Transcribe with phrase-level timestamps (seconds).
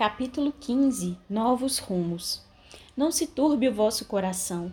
[0.00, 2.40] Capítulo 15 Novos rumos.
[2.96, 4.72] Não se turbe o vosso coração.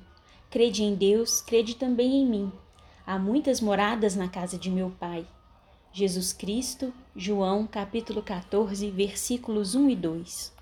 [0.49, 2.51] Crede em Deus, crede também em mim.
[3.05, 5.27] Há muitas moradas na casa de meu Pai.
[5.91, 10.53] Jesus Cristo, João, capítulo 14, versículos 1 e 2.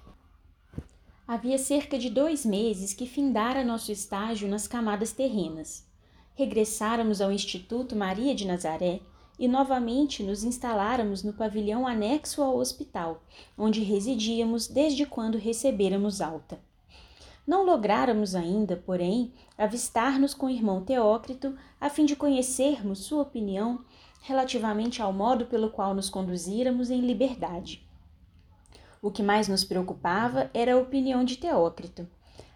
[1.28, 5.86] Havia cerca de dois meses que findara nosso estágio nas camadas terrenas.
[6.34, 9.00] Regressáramos ao Instituto Maria de Nazaré
[9.38, 13.24] e novamente nos instaláramos no pavilhão anexo ao hospital,
[13.58, 16.60] onde residíamos desde quando recebêramos alta.
[17.46, 23.86] Não lográramos ainda, porém, avistar-nos com o irmão Teócrito a fim de conhecermos sua opinião
[24.22, 27.88] relativamente ao modo pelo qual nos conduzíramos em liberdade.
[29.00, 32.08] O que mais nos preocupava era a opinião de Teócrito,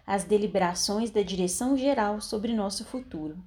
[0.04, 3.38] as deliberações da direção geral sobre nosso futuro.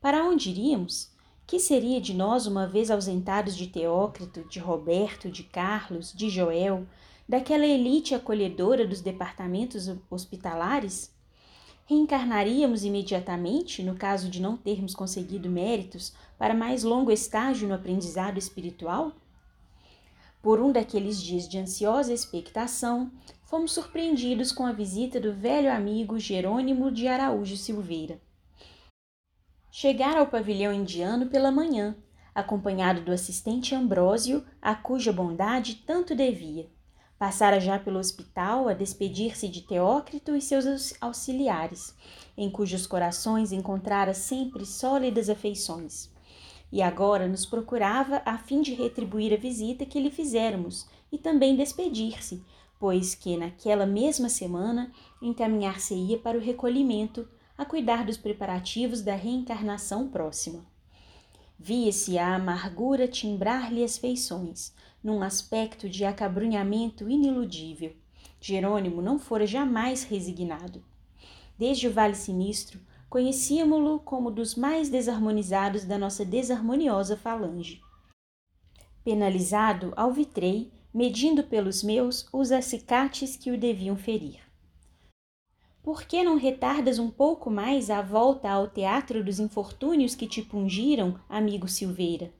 [0.00, 1.12] Para onde iríamos?
[1.50, 6.86] Que seria de nós uma vez ausentados de Teócrito, de Roberto, de Carlos, de Joel,
[7.28, 11.12] daquela elite acolhedora dos departamentos hospitalares?
[11.86, 18.38] Reencarnaríamos imediatamente, no caso de não termos conseguido méritos para mais longo estágio no aprendizado
[18.38, 19.10] espiritual?
[20.40, 23.10] Por um daqueles dias de ansiosa expectação,
[23.42, 28.20] fomos surpreendidos com a visita do velho amigo Jerônimo de Araújo Silveira.
[29.72, 31.96] Chegara ao pavilhão indiano pela manhã,
[32.34, 36.68] acompanhado do assistente Ambrósio, a cuja bondade tanto devia.
[37.16, 41.94] Passara já pelo hospital a despedir-se de Teócrito e seus auxiliares,
[42.36, 46.10] em cujos corações encontrara sempre sólidas afeições.
[46.72, 51.54] E agora nos procurava a fim de retribuir a visita que lhe fizéramos e também
[51.54, 52.42] despedir-se,
[52.78, 54.90] pois que naquela mesma semana
[55.22, 57.28] encaminhar-se-ia para o recolhimento
[57.60, 60.64] a cuidar dos preparativos da reencarnação próxima.
[61.58, 64.72] Via-se a amargura timbrar-lhe as feições,
[65.04, 67.94] num aspecto de acabrunhamento iniludível.
[68.40, 70.82] Jerônimo não fora jamais resignado.
[71.58, 72.80] Desde o Vale Sinistro,
[73.10, 77.82] conhecíamo-lo como dos mais desarmonizados da nossa desarmoniosa falange.
[79.04, 84.49] Penalizado, alvitrei, medindo pelos meus os acicates que o deviam ferir.
[85.82, 90.42] Por que não retardas um pouco mais a volta ao teatro dos infortúnios que te
[90.42, 92.30] pungiram, amigo Silveira?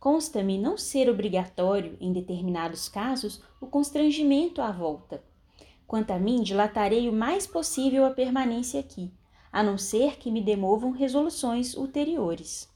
[0.00, 5.22] Consta-me não ser obrigatório, em determinados casos, o constrangimento à volta.
[5.86, 9.12] Quanto a mim, dilatarei o mais possível a permanência aqui,
[9.52, 12.72] a não ser que me demovam resoluções ulteriores.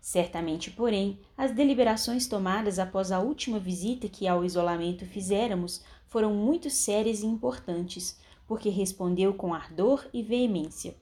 [0.00, 6.70] Certamente, porém, as deliberações tomadas após a última visita que ao isolamento fizéramos foram muito
[6.70, 10.94] sérias e importantes, porque respondeu com ardor e veemência.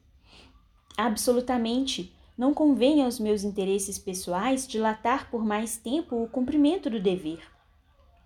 [0.96, 7.40] Absolutamente, não convém aos meus interesses pessoais dilatar por mais tempo o cumprimento do dever.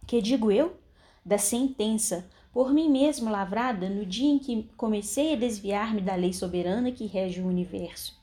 [0.06, 0.76] Que digo eu?
[1.24, 6.32] Da sentença, por mim mesmo lavrada no dia em que comecei a desviar-me da lei
[6.32, 8.18] soberana que rege o universo.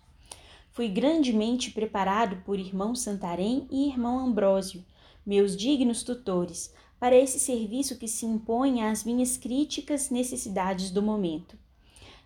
[0.72, 4.84] Fui grandemente preparado por irmão Santarém e irmão Ambrósio,
[5.24, 11.60] meus dignos tutores, para esse serviço que se impõe às minhas críticas necessidades do momento.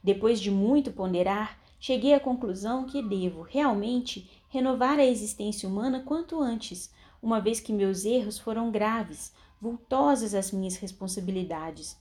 [0.04, 6.40] Depois de muito ponderar, cheguei à conclusão que devo, realmente, renovar a existência humana quanto
[6.40, 11.98] antes, uma vez que meus erros foram graves, vultosas as minhas responsabilidades,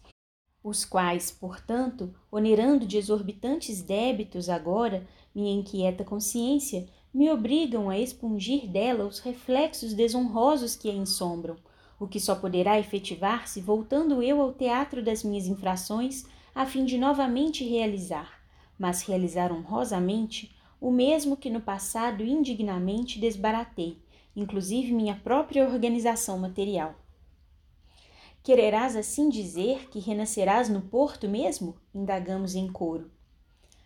[0.62, 8.68] os quais, portanto, onerando de exorbitantes débitos agora minha inquieta consciência, me obrigam a expungir
[8.68, 11.56] dela os reflexos desonrosos que a ensombram,
[11.98, 16.24] o que só poderá efetivar-se voltando eu ao teatro das minhas infrações,
[16.54, 18.40] a fim de novamente realizar,
[18.78, 23.98] mas realizar honrosamente, o mesmo que no passado indignamente desbaratei,
[24.34, 26.94] inclusive minha própria organização material.
[28.42, 31.76] Quererás assim dizer que renascerás no porto mesmo?
[31.94, 33.10] indagamos em coro.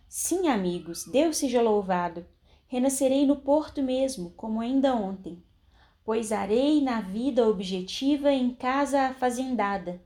[0.08, 2.26] Sim, amigos, Deus seja louvado.
[2.66, 5.42] Renascerei no porto mesmo, como ainda ontem
[6.04, 10.00] pois arei na vida objetiva em casa afazendada.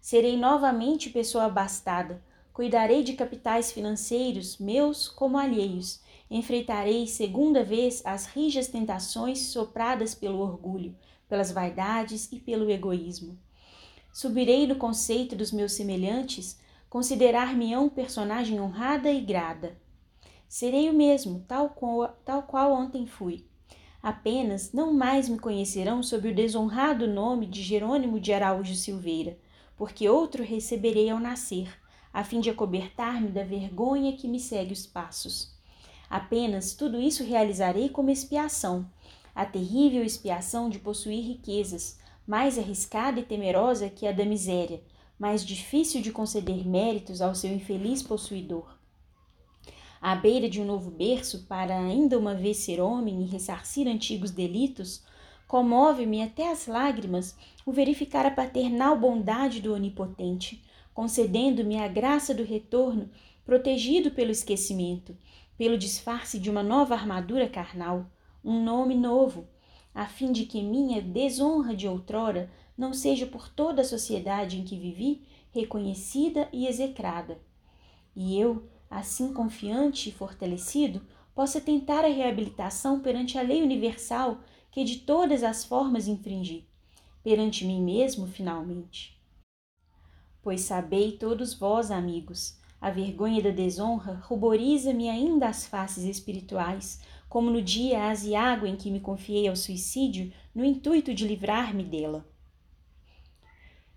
[0.00, 2.22] Serei novamente pessoa abastada,
[2.52, 6.00] cuidarei de capitais financeiros, meus como alheios.
[6.30, 10.96] Enfrentarei segunda vez as rijas tentações sopradas pelo orgulho,
[11.28, 13.36] pelas vaidades e pelo egoísmo.
[14.12, 16.58] Subirei no conceito dos meus semelhantes,
[16.88, 19.76] considerar-me-ão personagem honrada e grada.
[20.48, 23.49] Serei o mesmo, tal qual, tal qual ontem fui
[24.02, 29.38] Apenas não mais me conhecerão sob o desonrado nome de Jerônimo de Araújo Silveira,
[29.76, 31.68] porque outro receberei ao nascer,
[32.12, 35.54] a fim de acobertar-me da vergonha que me segue os passos.
[36.08, 38.90] Apenas tudo isso realizarei como expiação,
[39.34, 44.82] a terrível expiação de possuir riquezas, mais arriscada e temerosa que a da miséria,
[45.18, 48.79] mais difícil de conceder méritos ao seu infeliz possuidor.
[50.00, 54.30] À beira de um novo berço, para ainda uma vez ser homem e ressarcir antigos
[54.30, 55.04] delitos,
[55.46, 57.36] comove-me até as lágrimas
[57.66, 60.64] o verificar a paternal bondade do Onipotente,
[60.94, 63.10] concedendo-me a graça do retorno,
[63.44, 65.14] protegido pelo esquecimento,
[65.58, 68.06] pelo disfarce de uma nova armadura carnal,
[68.42, 69.46] um nome novo,
[69.94, 74.64] a fim de que minha desonra de outrora não seja por toda a sociedade em
[74.64, 77.38] que vivi reconhecida e execrada.
[78.16, 81.00] E eu, assim confiante e fortalecido,
[81.32, 84.40] possa tentar a reabilitação perante a lei universal
[84.72, 86.68] que de todas as formas infringi,
[87.22, 89.16] perante mim mesmo, finalmente.
[90.42, 97.50] Pois sabei todos vós, amigos, a vergonha da desonra ruboriza-me ainda as faces espirituais, como
[97.50, 102.26] no dia aziago em que me confiei ao suicídio no intuito de livrar-me dela.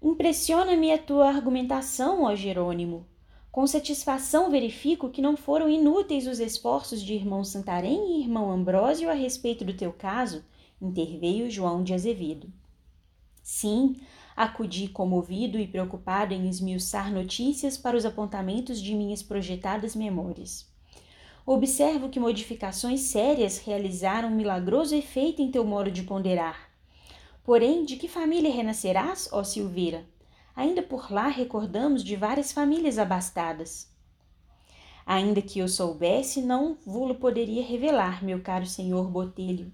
[0.02, 3.08] Impressiona-me a tua argumentação, ó Jerônimo.
[3.54, 9.12] Com satisfação verifico que não foram inúteis os esforços de irmão Santarém e irmão Ambrósio
[9.12, 10.44] a respeito do teu caso,
[10.82, 12.52] interveio João de Azevedo.
[13.44, 13.96] Sim,
[14.36, 20.68] acudi comovido e preocupado em esmiuçar notícias para os apontamentos de minhas projetadas memórias.
[21.46, 26.72] Observo que modificações sérias realizaram um milagroso efeito em teu modo de ponderar.
[27.44, 30.12] Porém, de que família renascerás, ó Silveira?
[30.56, 33.92] Ainda por lá recordamos de várias famílias abastadas.
[35.06, 39.72] Ainda que eu soubesse, não vulo poderia revelar, meu caro senhor Botelho.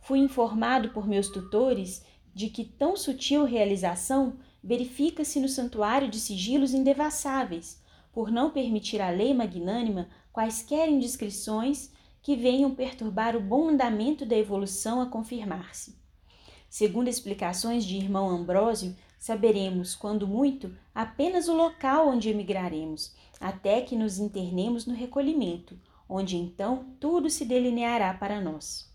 [0.00, 6.74] Fui informado por meus tutores de que tão sutil realização verifica-se no santuário de sigilos
[6.74, 7.80] indevassáveis,
[8.12, 11.90] por não permitir à lei magnânima quaisquer indiscrições
[12.22, 15.96] que venham perturbar o bom andamento da evolução a confirmar-se.
[16.68, 23.96] Segundo explicações de irmão Ambrósio, saberemos, quando muito, apenas o local onde emigraremos, até que
[23.96, 25.78] nos internemos no recolhimento,
[26.08, 28.92] onde então tudo se delineará para nós.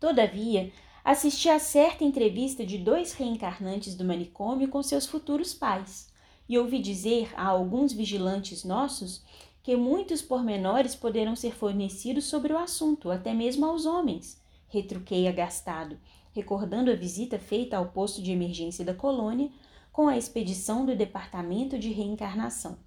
[0.00, 0.72] Todavia,
[1.04, 6.12] assisti a certa entrevista de dois reencarnantes do manicômio com seus futuros pais,
[6.48, 9.24] e ouvi dizer a alguns vigilantes nossos
[9.62, 15.98] que muitos pormenores poderão ser fornecidos sobre o assunto, até mesmo aos homens, retruquei agastado,
[16.32, 19.50] recordando a visita feita ao posto de emergência da colônia
[19.92, 22.78] com a expedição do Departamento de Reencarnação.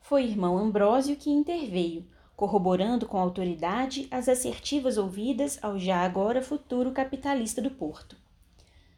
[0.00, 6.90] Foi irmão Ambrósio que interveio, corroborando com autoridade as assertivas ouvidas ao já agora futuro
[6.90, 8.16] capitalista do Porto.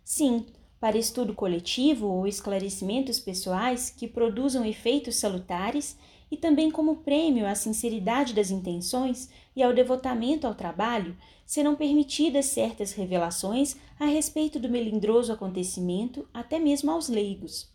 [0.05, 0.47] Sim,
[0.81, 5.99] para estudo coletivo ou esclarecimentos pessoais que produzam efeitos salutares
[6.31, 11.17] e também como prêmio à sinceridade das intenções e ao devotamento ao trabalho,
[11.47, 17.73] serão permitidas certas revelações a respeito do melindroso acontecimento, até mesmo aos leigos.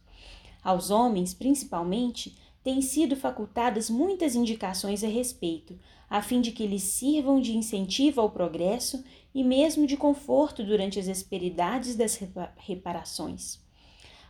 [0.63, 5.79] Aos homens, principalmente, têm sido facultadas muitas indicações a respeito,
[6.09, 9.03] a fim de que lhes sirvam de incentivo ao progresso
[9.33, 12.19] e mesmo de conforto durante as asperidades das
[12.57, 13.59] reparações.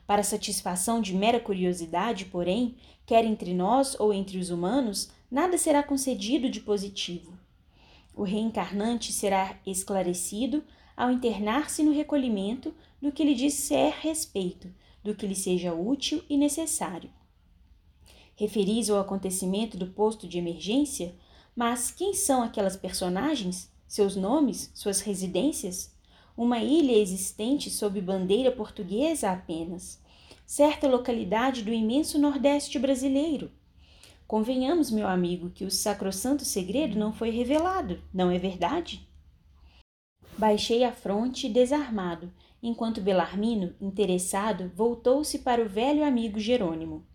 [0.05, 2.75] Para satisfação de mera curiosidade, porém,
[3.05, 7.38] quer entre nós ou entre os humanos, nada será concedido de positivo.
[8.19, 10.61] O reencarnante será esclarecido
[10.97, 14.69] ao internar-se no recolhimento do que lhe disser respeito,
[15.01, 17.09] do que lhe seja útil e necessário.
[18.35, 21.15] Referis o acontecimento do posto de emergência,
[21.55, 23.71] mas quem são aquelas personagens?
[23.87, 24.69] Seus nomes?
[24.75, 25.95] Suas residências?
[26.35, 29.97] Uma ilha existente sob bandeira portuguesa apenas.
[30.45, 33.49] Certa localidade do imenso Nordeste brasileiro.
[34.29, 39.09] Convenhamos, meu amigo, que o sacrossanto segredo não foi revelado, não é verdade?
[40.37, 42.31] Baixei a fronte desarmado,
[42.61, 47.07] enquanto Belarmino, interessado, voltou-se para o velho amigo Jerônimo.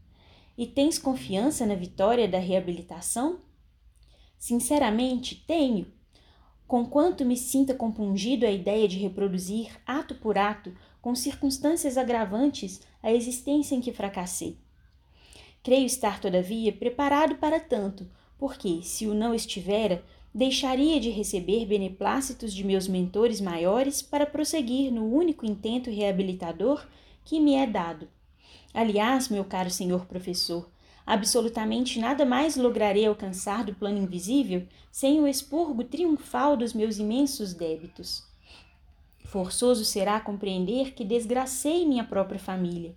[0.58, 3.42] E tens confiança na vitória da reabilitação?
[4.36, 5.86] Sinceramente, tenho.
[6.66, 13.12] Conquanto me sinta compungido a ideia de reproduzir, ato por ato, com circunstâncias agravantes, a
[13.12, 14.63] existência em que fracassei.
[15.64, 18.06] Creio estar, todavia, preparado para tanto,
[18.38, 20.04] porque, se o não estivera,
[20.34, 26.86] deixaria de receber beneplácitos de meus mentores maiores para prosseguir no único intento reabilitador
[27.24, 28.06] que me é dado.
[28.74, 30.68] Aliás, meu caro senhor professor,
[31.06, 37.54] absolutamente nada mais lograrei alcançar do plano invisível sem o expurgo triunfal dos meus imensos
[37.54, 38.22] débitos.
[39.24, 42.94] Forçoso será compreender que desgracei minha própria família,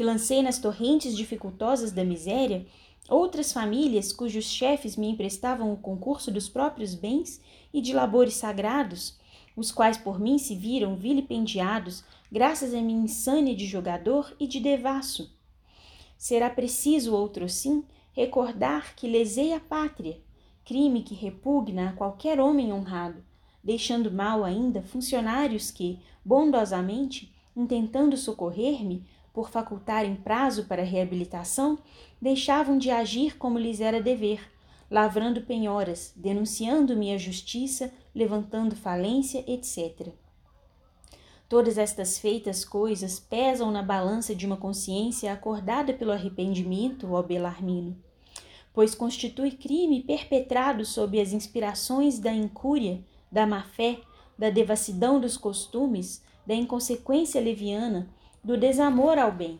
[0.00, 2.66] que lancei nas torrentes dificultosas da miséria
[3.06, 7.38] outras famílias cujos chefes me emprestavam o concurso dos próprios bens
[7.70, 9.18] e de labores sagrados,
[9.54, 12.02] os quais por mim se viram vilipendiados
[12.32, 15.36] graças à minha insânia de jogador e de devasso.
[16.16, 20.18] Será preciso, outro sim, recordar que lesei a pátria,
[20.64, 23.22] crime que repugna a qualquer homem honrado,
[23.62, 31.78] deixando mal ainda funcionários que, bondosamente, intentando socorrer-me, por facultarem prazo para reabilitação,
[32.20, 34.40] deixavam de agir como lhes era dever,
[34.90, 40.08] lavrando penhoras, denunciando-me a justiça, levantando falência, etc.
[41.48, 47.96] Todas estas feitas coisas pesam na balança de uma consciência acordada pelo arrependimento, ó Belarmino,
[48.72, 54.00] pois constitui crime perpetrado sob as inspirações da incúria, da má-fé,
[54.38, 58.08] da devassidão dos costumes, da inconsequência leviana,
[58.42, 59.58] do desamor ao bem.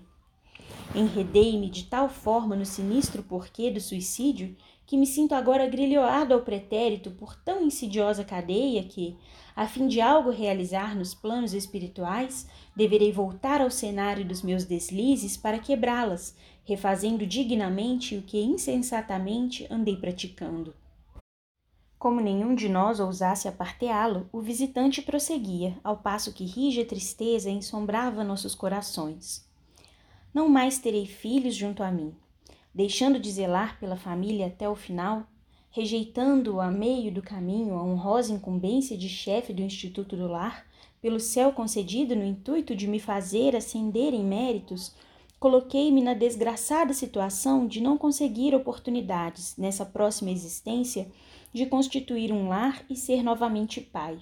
[0.94, 4.56] Enredei-me de tal forma no sinistro porquê do suicídio
[4.86, 9.16] que me sinto agora grilhoado ao pretérito por tão insidiosa cadeia que,
[9.54, 15.36] a fim de algo realizar nos planos espirituais, deverei voltar ao cenário dos meus deslizes
[15.36, 16.34] para quebrá-las,
[16.64, 20.74] refazendo dignamente o que insensatamente andei praticando.
[22.00, 28.24] Como nenhum de nós ousasse aparteá-lo, o visitante prosseguia, ao passo que rija tristeza ensombrava
[28.24, 29.46] nossos corações.
[30.32, 32.14] Não mais terei filhos junto a mim,
[32.74, 35.26] deixando de zelar pela família até o final,
[35.70, 40.64] rejeitando-o a meio do caminho a honrosa incumbência de chefe do Instituto do Lar,
[41.02, 44.94] pelo céu concedido no intuito de me fazer ascender em méritos,
[45.38, 51.06] coloquei-me na desgraçada situação de não conseguir oportunidades, nessa próxima existência,
[51.52, 54.18] de constituir um lar e ser novamente pai.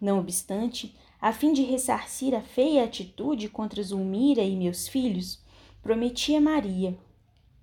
[0.00, 5.42] Não obstante, a fim de ressarcir a feia atitude contra Zulmira e meus filhos,
[5.82, 6.96] prometi a Maria,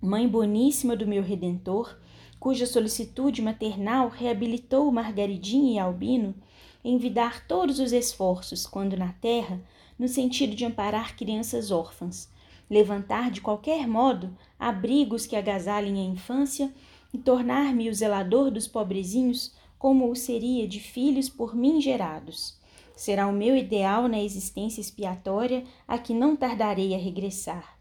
[0.02, 1.98] mãe boníssima do meu Redentor,
[2.40, 6.36] cuja solicitude maternal reabilitou Margaridinha e Albino,
[6.84, 9.60] envidar todos os esforços, quando na terra,
[9.98, 12.30] no sentido de amparar crianças órfãs,
[12.70, 16.72] levantar de qualquer modo abrigos que agasalhem a infância
[17.16, 22.60] e tornar-me o zelador dos pobrezinhos, como o seria de filhos por mim gerados.
[22.94, 27.80] Será o meu ideal na existência expiatória a que não tardarei a regressar.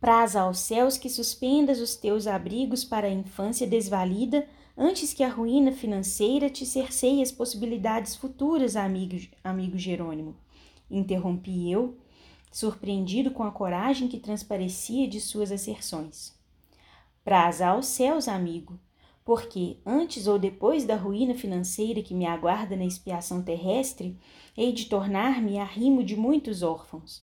[0.00, 5.28] Praza aos céus que suspendas os teus abrigos para a infância desvalida, antes que a
[5.28, 10.34] ruína financeira te cerceie as possibilidades futuras, amigo, amigo Jerônimo.
[10.90, 11.98] Interrompi eu,
[12.50, 16.35] surpreendido com a coragem que transparecia de suas asserções.
[17.26, 18.78] Praza aos céus, amigo,
[19.24, 24.16] porque antes ou depois da ruína financeira que me aguarda na expiação terrestre,
[24.56, 27.24] hei de tornar-me arrimo de muitos órfãos.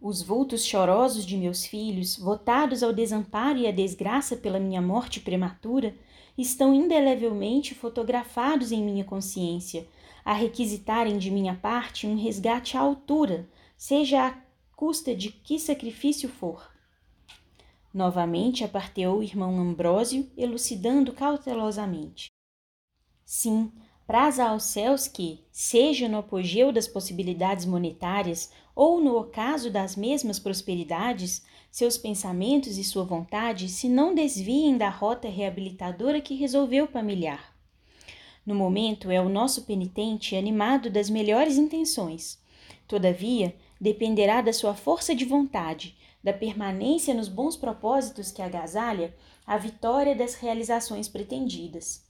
[0.00, 5.20] Os vultos chorosos de meus filhos, votados ao desamparo e à desgraça pela minha morte
[5.20, 5.94] prematura,
[6.38, 9.86] estão indelevelmente fotografados em minha consciência,
[10.24, 14.34] a requisitarem de minha parte um resgate à altura, seja à
[14.74, 16.77] custa de que sacrifício for.
[17.92, 22.30] Novamente aparteou o irmão Ambrósio, elucidando cautelosamente.
[23.24, 23.72] Sim,
[24.06, 30.38] praza aos céus que, seja no apogeu das possibilidades monetárias ou no ocaso das mesmas
[30.38, 37.54] prosperidades, seus pensamentos e sua vontade se não desviem da rota reabilitadora que resolveu familiar.
[38.46, 42.38] No momento é o nosso penitente animado das melhores intenções.
[42.86, 49.14] Todavia, dependerá da sua força de vontade, da permanência nos bons propósitos que agasalha,
[49.46, 52.06] a vitória das realizações pretendidas.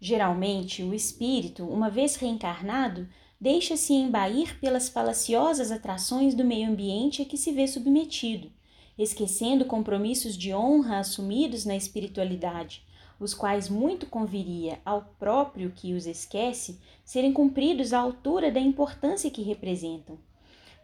[0.00, 3.08] Geralmente, o espírito, uma vez reencarnado,
[3.40, 8.50] deixa-se embair pelas falaciosas atrações do meio ambiente a que se vê submetido,
[8.98, 12.86] esquecendo compromissos de honra assumidos na espiritualidade,
[13.18, 19.30] os quais muito conviria ao próprio que os esquece serem cumpridos à altura da importância
[19.30, 20.18] que representam.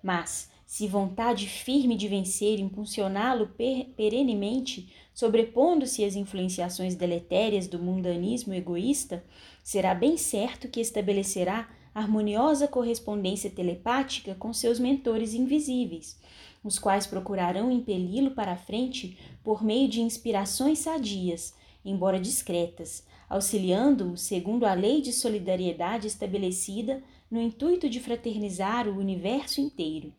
[0.03, 8.55] Mas, se vontade firme de vencer impulsioná-lo per perenemente, sobrepondo-se às influenciações deletérias do mundanismo
[8.55, 9.23] egoísta,
[9.63, 16.19] será bem certo que estabelecerá harmoniosa correspondência telepática com seus mentores invisíveis,
[16.65, 24.17] os quais procurarão impeli-lo para a frente por meio de inspirações sadias, embora discretas, auxiliando-o
[24.17, 30.15] segundo a lei de solidariedade estabelecida no intuito de fraternizar o universo inteiro.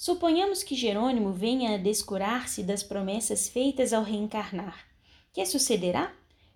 [0.00, 4.86] Suponhamos que Jerônimo venha a descurar-se das promessas feitas ao reencarnar.
[5.30, 6.10] Que sucederá?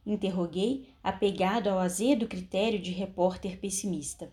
[0.06, 4.32] Interroguei, apegado ao azedo critério de repórter pessimista.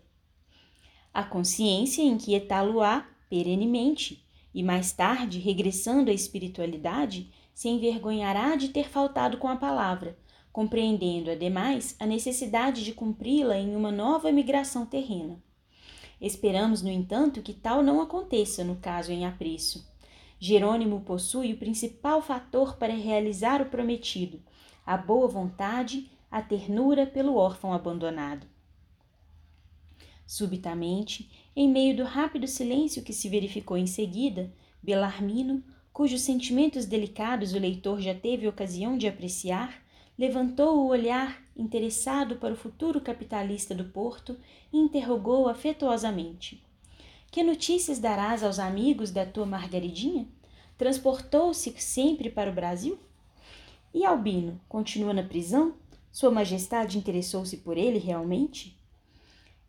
[1.12, 9.36] A consciência inquietá-lo-á perenemente, e mais tarde, regressando à espiritualidade, se envergonhará de ter faltado
[9.36, 10.16] com a palavra,
[10.50, 15.38] compreendendo, ademais, a necessidade de cumpri-la em uma nova migração terrena.
[16.22, 19.90] Esperamos, no entanto, que tal não aconteça no caso em apreço.
[20.38, 24.40] Jerônimo possui o principal fator para realizar o prometido:
[24.86, 28.46] a boa vontade, a ternura pelo órfão abandonado.
[30.24, 37.52] Subitamente, em meio do rápido silêncio que se verificou em seguida, Belarmino, cujos sentimentos delicados
[37.52, 39.82] o leitor já teve ocasião de apreciar,
[40.18, 44.36] levantou o olhar interessado para o futuro capitalista do Porto
[44.72, 46.62] e interrogou afetuosamente:
[47.30, 50.26] Que notícias darás aos amigos da tua Margaridinha?
[50.76, 52.98] Transportou-se sempre para o Brasil?
[53.94, 55.74] E Albino continua na prisão?
[56.10, 58.78] Sua Majestade interessou-se por ele realmente?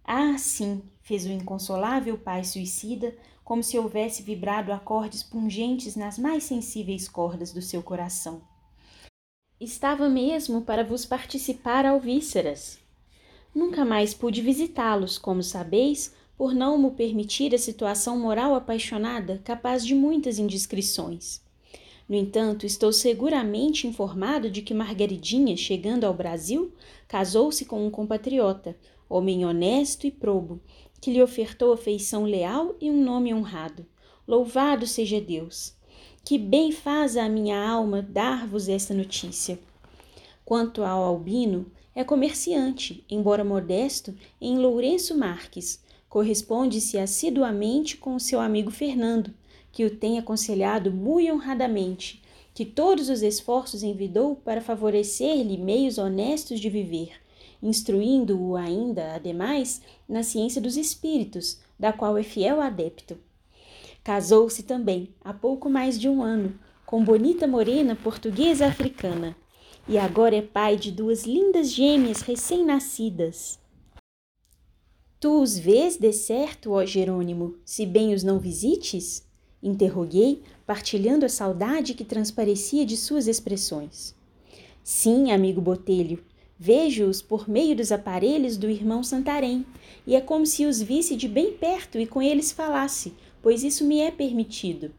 [0.04, 6.44] Ah, sim, fez o inconsolável pai suicida, como se houvesse vibrado acordes pungentes nas mais
[6.44, 8.42] sensíveis cordas do seu coração.
[9.64, 12.80] Estava mesmo para vos participar alvíceras.
[13.56, 19.86] Nunca mais pude visitá-los, como sabeis, por não mo permitir a situação moral apaixonada capaz
[19.86, 21.42] de muitas indiscrições.
[22.10, 26.74] No entanto, estou seguramente informado de que Margaridinha, chegando ao Brasil,
[27.08, 28.76] casou-se com um compatriota,
[29.08, 30.60] homem honesto e probo,
[31.00, 33.86] que lhe ofertou afeição leal e um nome honrado.
[34.28, 35.74] Louvado seja Deus!
[36.26, 39.60] Que bem faz a minha alma dar-vos esta notícia.
[40.46, 45.84] Quanto ao Albino, é comerciante, embora modesto, em Lourenço Marques.
[46.08, 49.34] Corresponde-se assiduamente com o seu amigo Fernando,
[49.70, 56.62] que o tem aconselhado muito honradamente, que todos os esforços envidou para favorecer-lhe meios honestos
[56.62, 57.12] de viver,
[57.62, 63.18] instruindo-o ainda, ademais, na ciência dos espíritos, da qual é fiel adepto.
[64.04, 69.34] Casou-se também, há pouco mais de um ano, com bonita morena portuguesa africana,
[69.88, 73.58] e agora é pai de duas lindas gêmeas recém-nascidas.
[75.22, 79.26] Tu os vês de certo, ó Jerônimo, se bem os não visites?
[79.62, 84.14] Interroguei, partilhando a saudade que transparecia de suas expressões.
[84.84, 86.22] Sim, amigo Botelho,
[86.66, 89.66] Vejo-os por meio dos aparelhos do irmão Santarém,
[90.08, 93.86] e é como se os visse de bem perto e com eles falasse, pois isso
[93.86, 94.92] me é permitido.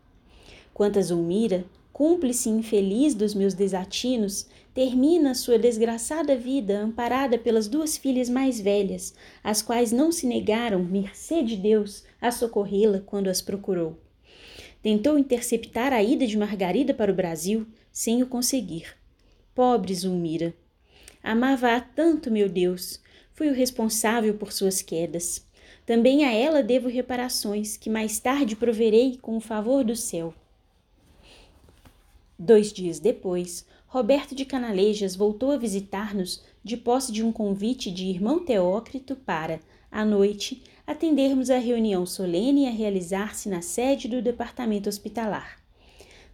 [0.73, 7.97] Quanto a Zulmira, cúmplice infeliz dos meus desatinos, termina sua desgraçada vida amparada pelas duas
[7.97, 13.41] filhas mais velhas, as quais não se negaram, mercê de Deus, a socorrê-la quando as
[13.41, 13.97] procurou.
[14.83, 18.95] Tentou interceptar a ida de Margarida para o Brasil, sem o conseguir.
[19.55, 20.53] Pobre Zulmira!
[21.23, 23.01] Amava-a tanto, meu Deus.
[23.33, 25.44] Fui o responsável por suas quedas.
[25.87, 30.35] Também a ela devo reparações, que mais tarde proverei com o favor do céu.
[32.39, 38.07] Dois dias depois, Roberto de Canalejas voltou a visitar-nos de posse de um convite de
[38.07, 39.61] irmão Teócrito para,
[39.93, 45.63] à noite, atendermos a reunião solene a realizar-se na sede do departamento hospitalar.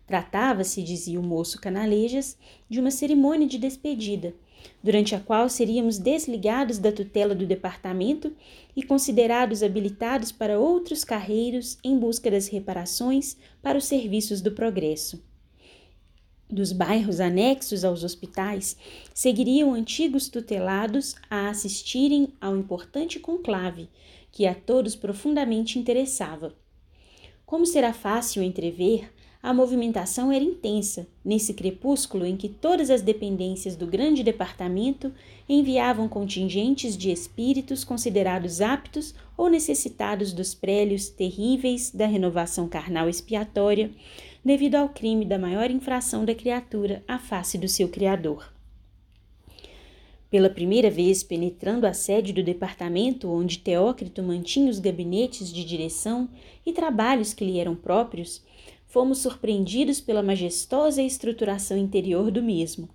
[0.07, 2.37] Tratava-se, dizia o moço Canalejas,
[2.69, 4.35] de uma cerimônia de despedida,
[4.83, 8.33] durante a qual seríamos desligados da tutela do departamento
[8.75, 15.23] e considerados habilitados para outros carreiros em busca das reparações para os serviços do progresso.
[16.49, 18.77] Dos bairros anexos aos hospitais,
[19.15, 23.89] seguiriam antigos tutelados a assistirem ao importante conclave,
[24.33, 26.55] que a todos profundamente interessava.
[27.47, 29.13] Como será fácil entrever,
[29.43, 35.11] a movimentação era intensa, nesse crepúsculo em que todas as dependências do grande departamento
[35.49, 43.91] enviavam contingentes de espíritos considerados aptos ou necessitados dos prélios terríveis da renovação carnal expiatória,
[44.45, 48.53] devido ao crime da maior infração da criatura à face do seu Criador.
[50.31, 56.29] Pela primeira vez penetrando a sede do departamento onde Teócrito mantinha os gabinetes de direção
[56.65, 58.41] e trabalhos que lhe eram próprios,
[58.91, 62.89] fomos surpreendidos pela majestosa estruturação interior do mesmo,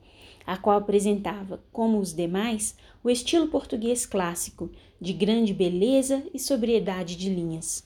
[0.46, 7.16] a qual apresentava, como os demais, o estilo português clássico, de grande beleza e sobriedade
[7.16, 7.82] de linhas.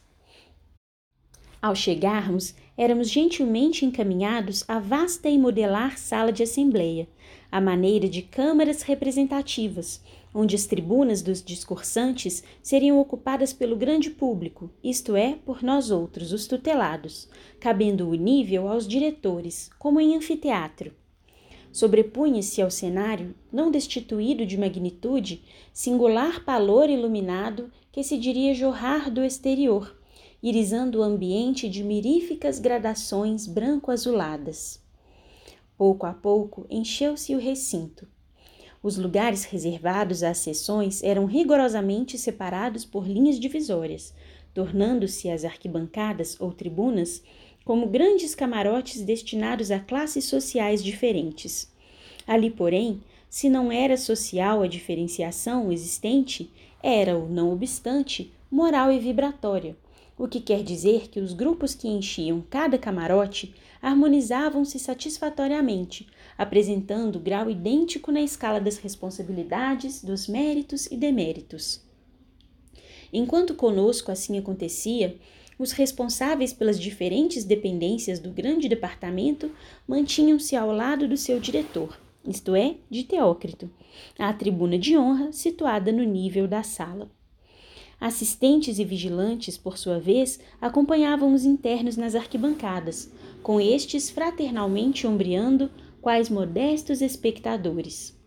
[1.62, 7.08] Ao chegarmos, éramos gentilmente encaminhados à vasta e modelar sala de assembleia,
[7.52, 10.02] à maneira de câmaras representativas,
[10.34, 16.32] onde as tribunas dos discursantes seriam ocupadas pelo grande público, isto é, por nós outros,
[16.32, 17.28] os tutelados,
[17.60, 20.94] cabendo o nível aos diretores, como em anfiteatro.
[21.72, 29.24] Sobrepunha-se ao cenário, não destituído de magnitude, singular palor iluminado que se diria jorrar do
[29.24, 29.96] exterior,
[30.42, 34.82] irisando o ambiente de miríficas gradações branco-azuladas.
[35.78, 38.08] Pouco a pouco encheu-se o recinto
[38.82, 44.14] Os lugares reservados às sessões eram rigorosamente separados por linhas divisórias,
[44.54, 47.22] tornando-se as arquibancadas ou tribunas
[47.66, 51.70] como grandes camarotes destinados a classes sociais diferentes.
[52.26, 56.50] Ali, porém, se não era social a diferenciação existente,
[56.82, 59.76] era-o, não obstante, moral e vibratória,
[60.18, 66.08] o que quer dizer que os grupos que enchiam cada camarote harmonizavam-se satisfatoriamente,
[66.40, 71.82] apresentando grau idêntico na escala das responsabilidades, dos méritos e deméritos.
[73.12, 75.18] Enquanto conosco assim acontecia,
[75.60, 79.52] os responsáveis pelas diferentes dependências do grande departamento
[79.86, 83.70] mantinham-se ao lado do seu diretor, isto é, de Teócrito,
[84.18, 87.12] à tribuna de honra situada no nível da sala.
[88.00, 93.12] Assistentes e vigilantes, por sua vez, acompanhavam os internos nas arquibancadas,
[93.44, 95.70] com estes fraternalmente ombreando,
[96.02, 98.18] quais modestos espectadores.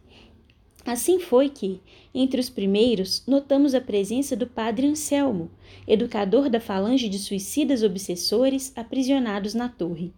[0.85, 1.81] Assim foi que,
[2.13, 5.51] entre os primeiros, notamos a presença do padre Anselmo,
[5.87, 10.13] educador da falange de suicidas obsessores aprisionados na torre,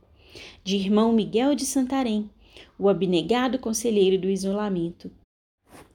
[0.63, 2.31] de irmão Miguel de Santarém,
[2.79, 5.11] o abnegado conselheiro do isolamento,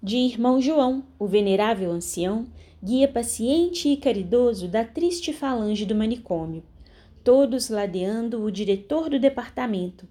[0.01, 2.47] de irmão João, o venerável ancião,
[2.81, 6.63] guia paciente e caridoso da triste falange do manicômio,
[7.23, 10.07] todos ladeando o diretor do departamento,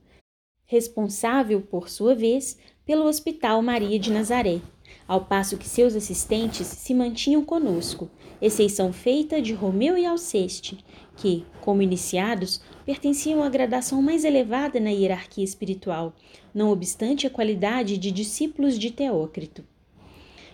[0.69, 4.61] responsável, por sua vez, pelo Hospital Maria de Nazaré,
[5.07, 10.79] ao passo que seus assistentes se mantinham conosco, exceção feita de Romeu e Alceste,
[11.17, 16.15] que, como iniciados, pertenciam à gradação mais elevada na hierarquia espiritual,
[16.55, 19.65] não obstante a qualidade de discípulos de Teócrito.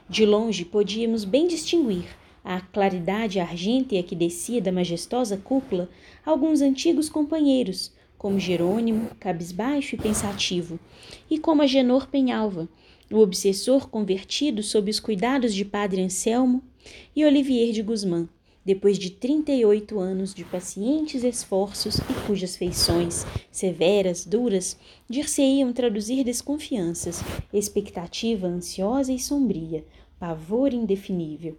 [0.09, 2.07] De longe podíamos bem distinguir,
[2.45, 5.89] à claridade argêntea que descia da majestosa cúpula,
[6.25, 7.91] alguns antigos companheiros,
[8.25, 10.81] como Jerônimo, cabisbaixo e pensativo,
[11.29, 12.67] e como Agenor Penhalva,
[13.13, 16.63] o obsessor convertido sob os cuidados de Padre Anselmo,
[17.15, 18.27] e Olivier de Guzmán,
[18.65, 27.23] depois de 38 anos de pacientes esforços e cujas feições, severas, duras, dir-se-iam traduzir desconfianças,
[27.53, 29.85] expectativa ansiosa e sombria,
[30.19, 31.59] pavor indefinível.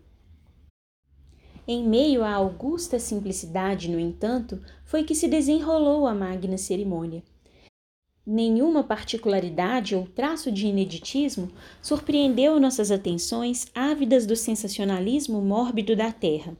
[1.67, 7.23] Em meio à augusta simplicidade, no entanto, foi que se desenrolou a magna cerimônia.
[8.25, 11.49] Nenhuma particularidade ou traço de ineditismo
[11.81, 16.55] surpreendeu nossas atenções ávidas do sensacionalismo mórbido da terra.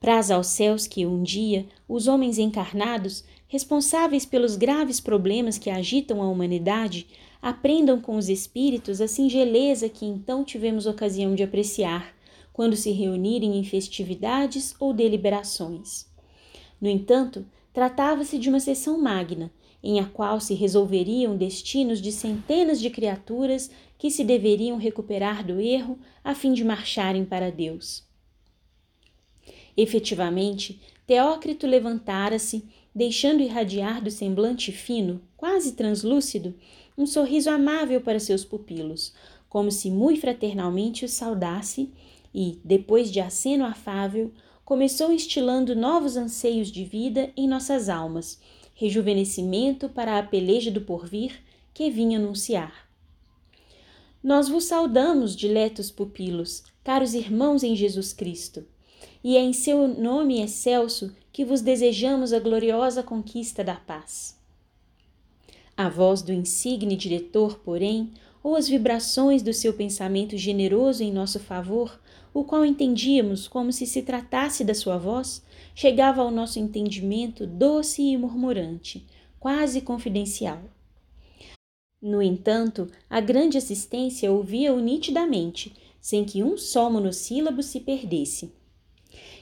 [0.00, 6.22] Praz aos céus que, um dia, os homens encarnados, responsáveis pelos graves problemas que agitam
[6.22, 7.06] a humanidade,
[7.40, 12.12] aprendam com os espíritos a singeleza que então tivemos ocasião de apreciar,
[12.52, 16.06] quando se reunirem em festividades ou deliberações.
[16.80, 19.50] No entanto, tratava-se de uma sessão magna,
[19.82, 25.60] em a qual se resolveriam destinos de centenas de criaturas que se deveriam recuperar do
[25.60, 28.04] erro a fim de marcharem para Deus.
[29.76, 36.54] Efetivamente, Teócrito levantara-se, deixando irradiar do semblante fino, quase translúcido,
[36.96, 39.14] um sorriso amável para seus pupilos,
[39.48, 41.90] como se muito fraternalmente os saudasse
[42.34, 44.32] e, depois de aceno afável,
[44.64, 48.40] começou instilando novos anseios de vida em nossas almas,
[48.74, 51.40] rejuvenescimento para a peleja do porvir
[51.74, 52.88] que vinha anunciar.
[54.22, 58.64] Nós vos saudamos, diletos pupilos, caros irmãos em Jesus Cristo,
[59.22, 64.38] e é em seu nome excelso que vos desejamos a gloriosa conquista da paz.
[65.76, 71.38] A voz do insigne diretor, porém, ou as vibrações do seu pensamento generoso em nosso
[71.40, 71.98] favor,
[72.34, 75.42] o qual entendíamos como se se tratasse da sua voz,
[75.74, 79.06] chegava ao nosso entendimento doce e murmurante,
[79.38, 80.62] quase confidencial.
[82.00, 88.52] No entanto, a grande assistência ouvia-o nitidamente, sem que um só monossílabo se perdesse.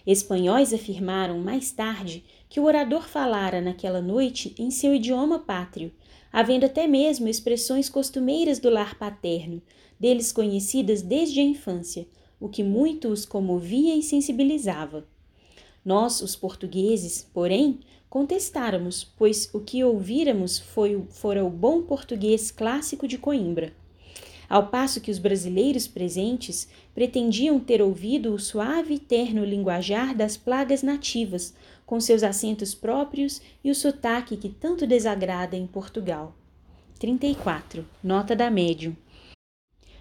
[0.06, 5.92] Espanhóis afirmaram mais tarde que o orador falara naquela noite em seu idioma pátrio,
[6.32, 9.62] havendo até mesmo expressões costumeiras do lar paterno,
[9.98, 12.06] deles conhecidas desde a infância,
[12.40, 15.04] o que muito os comovia e sensibilizava.
[15.84, 23.06] Nós, os portugueses, porém, contestáramos, pois o que ouvíramos foi, fora o bom português clássico
[23.06, 23.72] de Coimbra.
[24.48, 30.36] Ao passo que os brasileiros presentes pretendiam ter ouvido o suave e terno linguajar das
[30.36, 31.54] plagas nativas,
[31.86, 36.34] com seus acentos próprios e o sotaque que tanto desagrada em Portugal.
[36.98, 37.86] 34.
[38.02, 38.96] Nota da médium.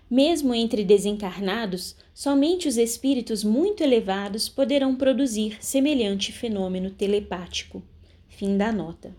[0.10, 7.84] Mesmo entre desencarnados, somente os espíritos muito elevados poderão produzir semelhante fenômeno telepático.
[8.28, 9.14] Fim da nota.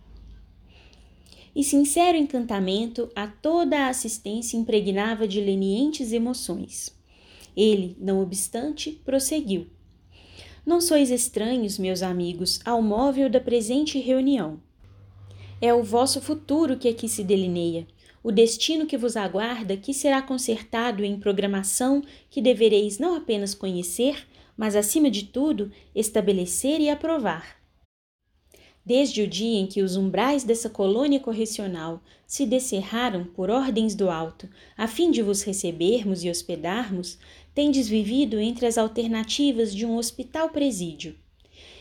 [1.55, 6.96] e sincero encantamento a toda a assistência impregnava de lenientes emoções.
[7.57, 9.66] Ele, não obstante, prosseguiu.
[10.64, 14.61] Não sois estranhos, meus amigos, ao móvel da presente reunião.
[15.61, 17.87] É o vosso futuro que aqui se delineia,
[18.22, 24.26] o destino que vos aguarda, que será consertado em programação que devereis não apenas conhecer,
[24.56, 27.61] mas, acima de tudo, estabelecer e aprovar.
[28.85, 34.11] Desde o dia em que os umbrais dessa colônia correcional se descerraram por ordens do
[34.11, 37.18] alto, a fim de vos recebermos e hospedarmos,
[37.54, 41.14] tendes vivido entre as alternativas de um hospital-presídio.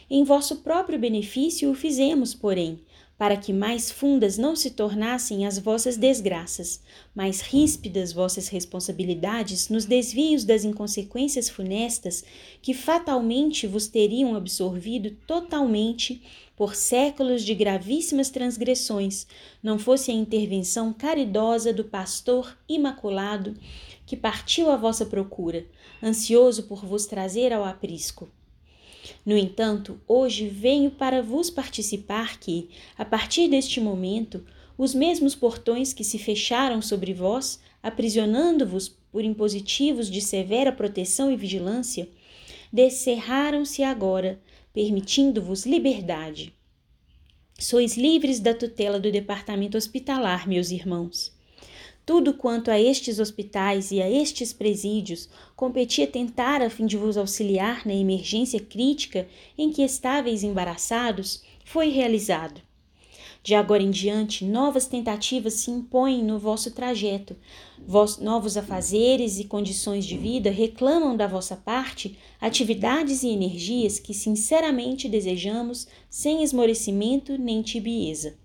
[0.10, 2.82] Em vosso próprio benefício o fizemos, porém,
[3.20, 6.82] para que mais fundas não se tornassem as vossas desgraças,
[7.14, 12.24] mais ríspidas vossas responsabilidades nos desvios das inconsequências funestas
[12.62, 16.22] que fatalmente vos teriam absorvido totalmente
[16.56, 19.28] por séculos de gravíssimas transgressões,
[19.62, 23.54] não fosse a intervenção caridosa do pastor imaculado
[24.06, 25.66] que partiu à vossa procura,
[26.02, 28.32] ansioso por vos trazer ao aprisco.
[29.26, 34.46] No entanto, hoje venho para vos participar que, a partir deste momento,
[34.78, 41.36] os mesmos portões que se fecharam sobre vós, aprisionando-vos por impositivos de severa proteção e
[41.36, 42.08] vigilância,
[42.72, 44.40] descerraram-se agora,
[44.74, 46.54] permitindo-vos liberdade.
[47.58, 51.38] Sois livres da tutela do departamento hospitalar, meus irmãos.
[52.10, 57.18] Tudo quanto a estes hospitais e a estes presídios competia tentar a fim de vos
[57.18, 62.62] auxiliar na emergência crítica em que estáveis embaraçados, foi realizado.
[63.44, 67.36] De agora em diante, novas tentativas se impõem no vosso trajeto.
[67.78, 74.16] Vos, novos afazeres e condições de vida reclamam da vossa parte atividades e energias que
[74.16, 78.36] sinceramente desejamos, sem esmorecimento nem tibieza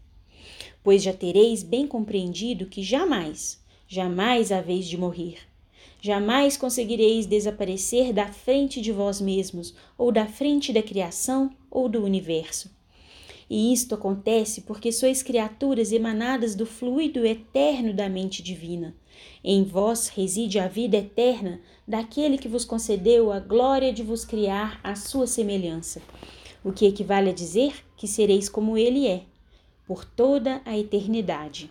[0.85, 5.39] pois já tereis bem compreendido que jamais, jamais haveis de morrer.
[6.01, 12.05] Jamais conseguireis desaparecer da frente de vós mesmos, ou da frente da criação ou do
[12.05, 12.71] universo.
[13.49, 18.95] E isto acontece porque sois criaturas emanadas do fluido eterno da mente divina.
[19.43, 24.79] Em vós reside a vida eterna daquele que vos concedeu a glória de vos criar
[24.83, 26.03] à sua semelhança,
[26.63, 29.23] o que equivale a dizer que sereis como ele é,
[29.87, 31.71] por toda a eternidade.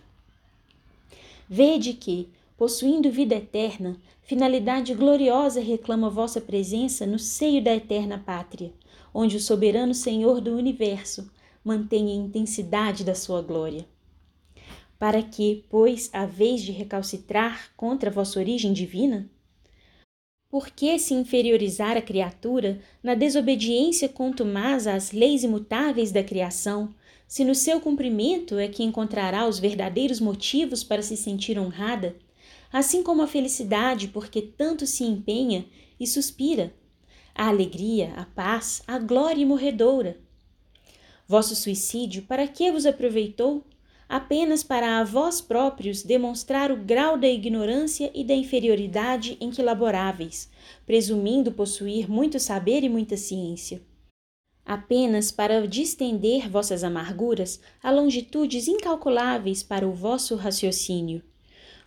[1.48, 8.72] Vede que, possuindo vida eterna, finalidade gloriosa reclama vossa presença no seio da eterna pátria,
[9.12, 11.30] onde o soberano Senhor do universo
[11.64, 13.86] mantém a intensidade da sua glória.
[14.98, 19.28] Para que, pois, a vez de recalcitrar contra vossa origem divina?
[20.48, 26.94] Por que se inferiorizar a criatura na desobediência contumaz às leis imutáveis da criação,
[27.26, 32.16] se no seu cumprimento é que encontrará os verdadeiros motivos para se sentir honrada,
[32.72, 35.66] assim como a felicidade porque tanto se empenha
[35.98, 36.74] e suspira,
[37.34, 40.18] a alegria, a paz, a glória imorredoura.
[41.26, 43.64] Vosso suicídio para que vos aproveitou?
[44.06, 49.62] Apenas para a vós próprios demonstrar o grau da ignorância e da inferioridade em que
[49.62, 50.50] laboráveis,
[50.84, 53.80] presumindo possuir muito saber e muita ciência
[54.64, 61.22] apenas para distender vossas amarguras a longitudes incalculáveis para o vosso raciocínio,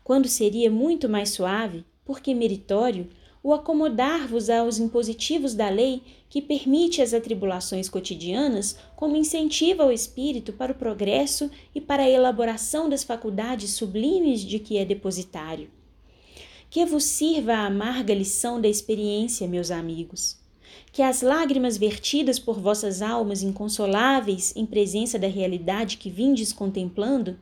[0.03, 3.09] quando seria muito mais suave, porque meritório,
[3.41, 10.51] o acomodar-vos aos impositivos da lei que permite as atribulações cotidianas como incentivo ao espírito
[10.53, 15.69] para o progresso e para a elaboração das faculdades sublimes de que é depositário.
[16.69, 20.37] Que vos sirva a amarga lição da experiência, meus amigos
[20.97, 27.37] que as lágrimas vertidas por vossas almas inconsoláveis em presença da realidade que vindes contemplando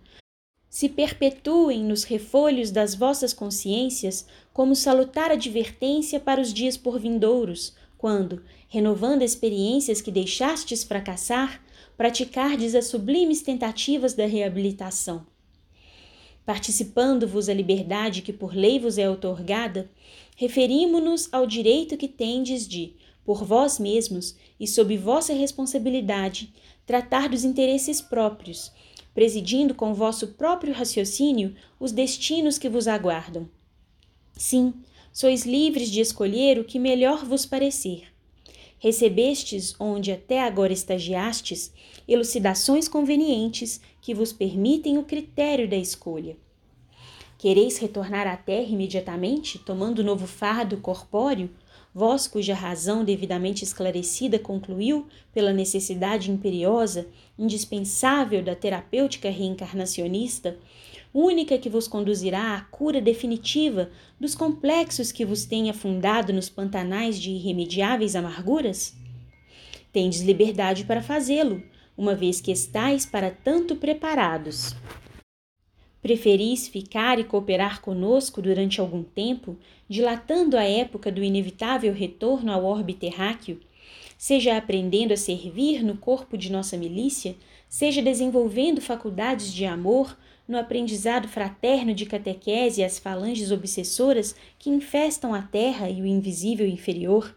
[0.69, 7.73] se perpetuem nos refolhos das vossas consciências como salutar advertência para os dias por vindouros,
[7.97, 11.63] quando, renovando experiências que deixastes fracassar,
[11.95, 15.25] praticardes as sublimes tentativas da reabilitação.
[16.45, 19.89] Participando-vos a liberdade que por lei vos é otorgada,
[20.35, 22.93] referimo-nos ao direito que tendes de,
[23.25, 26.53] por vós mesmos e sob vossa responsabilidade,
[26.85, 28.71] tratar dos interesses próprios,
[29.13, 33.49] presidindo com vosso próprio raciocínio os destinos que vos aguardam.
[34.37, 34.73] Sim,
[35.11, 38.03] sois livres de escolher o que melhor vos parecer.
[38.77, 41.73] Recebestes, onde até agora estagiastes,
[42.07, 46.37] elucidações convenientes que vos permitem o critério da escolha.
[47.37, 51.49] Quereis retornar à terra imediatamente, tomando novo fardo corpóreo,
[51.95, 57.07] vós cuja razão devidamente esclarecida concluiu pela necessidade imperiosa,
[57.39, 60.57] indispensável da terapêutica reencarnacionista,
[61.13, 67.17] única que vos conduzirá à cura definitiva dos complexos que vos têm afundado nos pantanais
[67.17, 68.93] de irremediáveis amarguras?
[69.93, 71.63] Tendes liberdade para fazê-lo,
[71.97, 74.75] uma vez que estáis para tanto preparados.
[76.05, 79.57] Preferis ficar e cooperar conosco durante algum tempo,
[79.89, 83.59] dilatando a época do inevitável retorno ao orbe terráqueo,
[84.15, 87.35] seja aprendendo a servir no corpo de nossa milícia,
[87.67, 90.15] seja desenvolvendo faculdades de amor
[90.47, 96.67] no aprendizado fraterno de catequese às falanges obsessoras que infestam a terra e o invisível
[96.67, 97.35] inferior,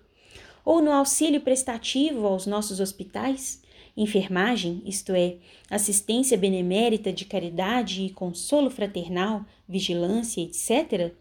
[0.62, 3.62] ou no auxílio prestativo aos nossos hospitais,
[4.02, 5.36] enfermagem, isto é,
[5.68, 11.12] assistência benemérita de caridade e consolo fraternal, vigilância, etc.,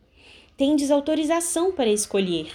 [0.55, 2.51] tendes autorização para escolher.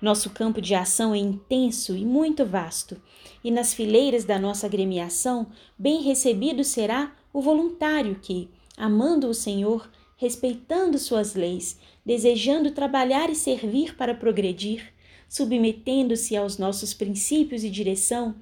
[0.00, 3.00] Nosso campo de ação é intenso e muito vasto,
[3.42, 5.46] e nas fileiras da nossa agremiação,
[5.78, 13.34] bem recebido será o voluntário que, amando o Senhor, respeitando suas leis, desejando trabalhar e
[13.34, 14.92] servir para progredir,
[15.28, 18.34] submetendo-se aos nossos princípios e direção,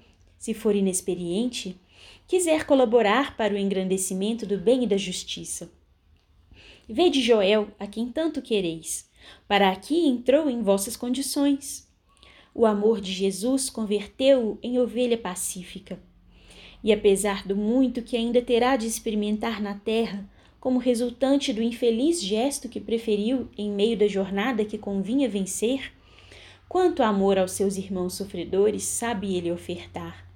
[0.42, 1.80] se for inexperiente,
[2.26, 5.70] quiser colaborar para o engrandecimento do bem e da justiça.
[6.88, 9.08] Vede Joel, a quem tanto quereis.
[9.46, 11.88] Para aqui entrou em vossas condições.
[12.52, 15.96] O amor de Jesus converteu-o em ovelha pacífica.
[16.82, 20.28] E apesar do muito que ainda terá de experimentar na terra,
[20.58, 25.92] como resultante do infeliz gesto que preferiu em meio da jornada que convinha vencer,
[26.68, 30.31] quanto amor aos seus irmãos sofredores sabe ele ofertar.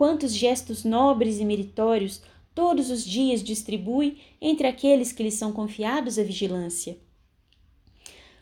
[0.00, 2.22] Quantos gestos nobres e meritórios
[2.54, 6.96] todos os dias distribui entre aqueles que lhe são confiados a vigilância.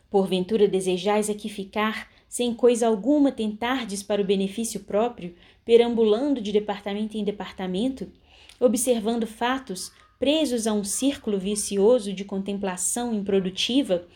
[0.09, 7.17] Porventura desejais aqui ficar, sem coisa alguma tentardes para o benefício próprio, perambulando de departamento
[7.17, 8.09] em departamento,
[8.57, 14.07] observando fatos, presos a um círculo vicioso de contemplação improdutiva,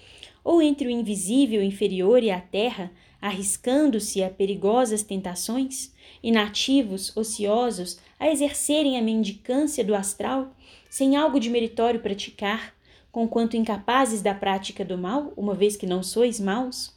[0.46, 2.90] ou entre o invisível inferior e a terra,
[3.24, 10.54] arriscando-se a perigosas tentações, inativos, ociosos, a exercerem a mendicância do astral,
[10.90, 12.76] sem algo de meritório praticar,
[13.14, 16.94] conquanto incapazes da prática do mal, uma vez que não sois maus?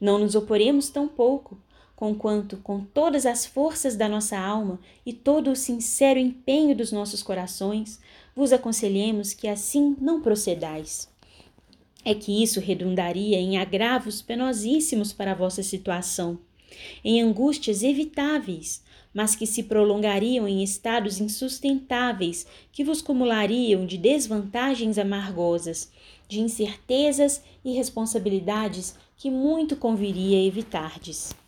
[0.00, 1.58] Não nos oporemos tampouco,
[1.96, 7.20] conquanto, com todas as forças da nossa alma e todo o sincero empenho dos nossos
[7.20, 7.98] corações,
[8.32, 11.11] vos aconselhemos que assim não procedais
[12.04, 16.38] é que isso redundaria em agravos penosíssimos para a vossa situação,
[17.04, 18.82] em angústias evitáveis,
[19.14, 25.90] mas que se prolongariam em estados insustentáveis, que vos cumulariam de desvantagens amargosas,
[26.28, 31.41] de incertezas e responsabilidades que muito conviria evitardes.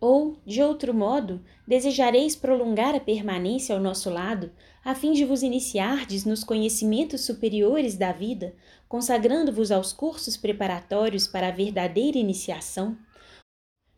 [0.00, 4.52] Ou, de outro modo, desejareis prolongar a permanência ao nosso lado,
[4.84, 8.54] a fim de vos iniciardes nos conhecimentos superiores da vida,
[8.88, 12.96] consagrando-vos aos cursos preparatórios para a verdadeira iniciação?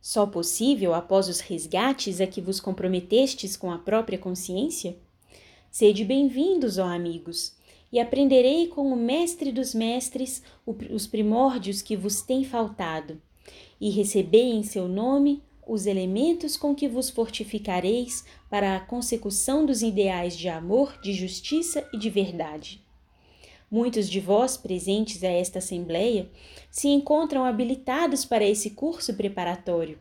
[0.00, 4.96] Só possível após os resgates a que vos comprometestes com a própria consciência?
[5.70, 7.54] Sede bem-vindos, ó amigos,
[7.92, 13.20] e aprenderei com o mestre dos mestres os primórdios que vos têm faltado,
[13.78, 19.82] e recebei em seu nome os elementos com que vos fortificareis para a consecução dos
[19.82, 22.84] ideais de amor, de justiça e de verdade.
[23.70, 26.28] Muitos de vós presentes a esta Assembleia
[26.72, 29.96] se encontram habilitados para esse curso preparatório.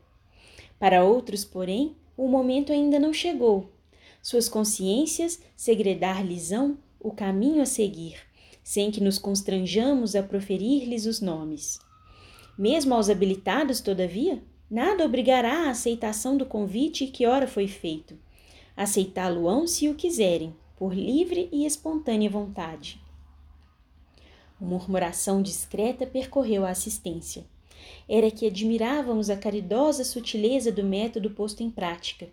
[0.80, 3.70] Para outros, porém, o momento ainda não chegou.
[4.24, 8.18] Suas consciências segredar-lhes-ão o caminho a seguir,
[8.64, 11.78] sem que nos constranjamos a proferir-lhes os nomes.
[12.58, 18.16] Mesmo aos habilitados, todavia, Nada obrigará à aceitação do convite que ora foi feito.
[18.78, 23.02] Aceitá-lo-ão se o quiserem, por livre e espontânea vontade.
[24.62, 27.46] Uma murmuração discreta percorreu a assistência.
[28.08, 32.30] Era que admirávamos a caridosa sutileza do método posto em prática,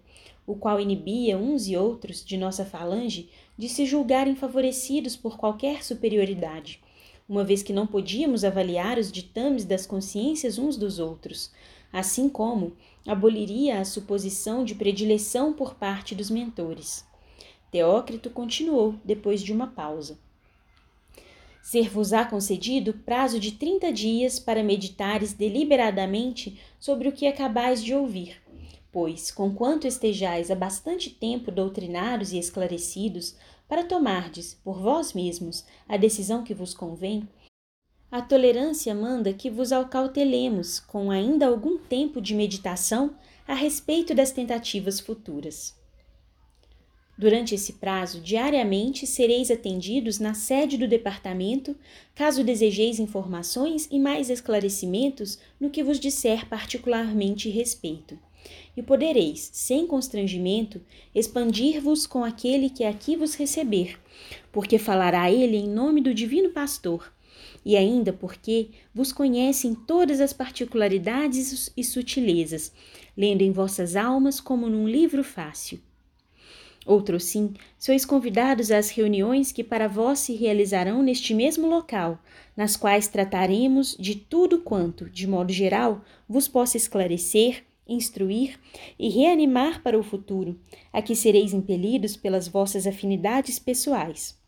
[0.46, 5.82] o qual inibia uns e outros de nossa falange de se julgarem favorecidos por qualquer
[5.82, 6.80] superioridade,
[7.28, 11.50] uma vez que não podíamos avaliar os ditames das consciências uns dos outros,
[11.96, 12.76] assim como
[13.06, 17.06] aboliria a suposição de predileção por parte dos mentores.
[17.70, 20.18] Teócrito continuou depois de uma pausa.
[21.62, 28.42] Ser-vos-á concedido prazo de trinta dias para meditares deliberadamente sobre o que acabais de ouvir,
[28.92, 33.34] pois, conquanto estejais há bastante tempo doutrinados e esclarecidos,
[33.66, 37.26] para tomardes, por vós mesmos, a decisão que vos convém,
[38.10, 44.30] A tolerância manda que vos acautelemos, com ainda algum tempo de meditação, a respeito das
[44.30, 45.74] tentativas futuras.
[47.18, 51.74] Durante esse prazo, diariamente sereis atendidos na sede do departamento,
[52.14, 58.18] caso desejeis informações e mais esclarecimentos no que vos disser particularmente respeito.
[58.76, 60.80] E podereis, sem constrangimento,
[61.14, 63.98] expandir-vos com aquele que aqui vos receber,
[64.52, 67.10] porque falará ele em nome do Divino Pastor,
[67.66, 72.72] e ainda porque vos conhecem todas as particularidades e sutilezas,
[73.16, 75.80] lendo em vossas almas como num livro fácil.
[76.86, 82.22] Outro sim, sois convidados às reuniões que para vós se realizarão neste mesmo local,
[82.56, 88.60] nas quais trataremos de tudo quanto, de modo geral, vos possa esclarecer, instruir
[88.96, 90.56] e reanimar para o futuro,
[90.92, 94.38] a que sereis impelidos pelas vossas afinidades pessoais.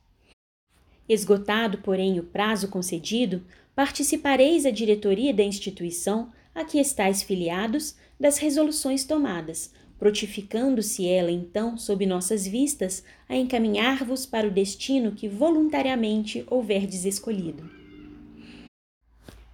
[1.08, 3.42] Esgotado, porém, o prazo concedido,
[3.74, 11.78] participareis a diretoria da instituição a que estáis filiados das resoluções tomadas, protificando-se ela então
[11.78, 17.70] sob nossas vistas a encaminhar-vos para o destino que voluntariamente houverdes escolhido.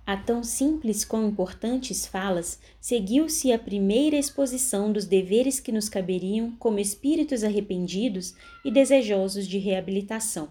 [0.07, 6.51] A tão simples como importantes falas, seguiu-se a primeira exposição dos deveres que nos caberiam
[6.59, 10.51] como espíritos arrependidos e desejosos de reabilitação.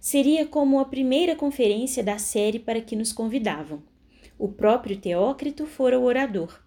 [0.00, 3.82] Seria como a primeira conferência da série para que nos convidavam.
[4.38, 6.58] O próprio Teócrito fora o orador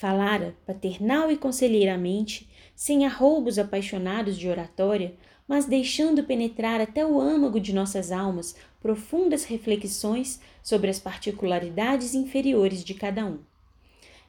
[0.00, 5.14] Falara paternal e conselheiramente, sem arroubos apaixonados de oratória,
[5.46, 12.82] mas deixando penetrar até o âmago de nossas almas profundas reflexões sobre as particularidades inferiores
[12.82, 13.40] de cada um.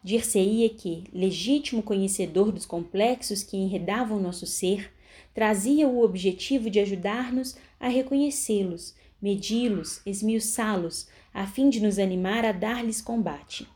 [0.03, 4.91] Dir-se-ia que, legítimo conhecedor dos complexos que enredavam nosso ser,
[5.33, 12.51] trazia o objetivo de ajudar-nos a reconhecê-los, medi-los, esmiuçá-los, a fim de nos animar a
[12.51, 13.67] dar-lhes combate.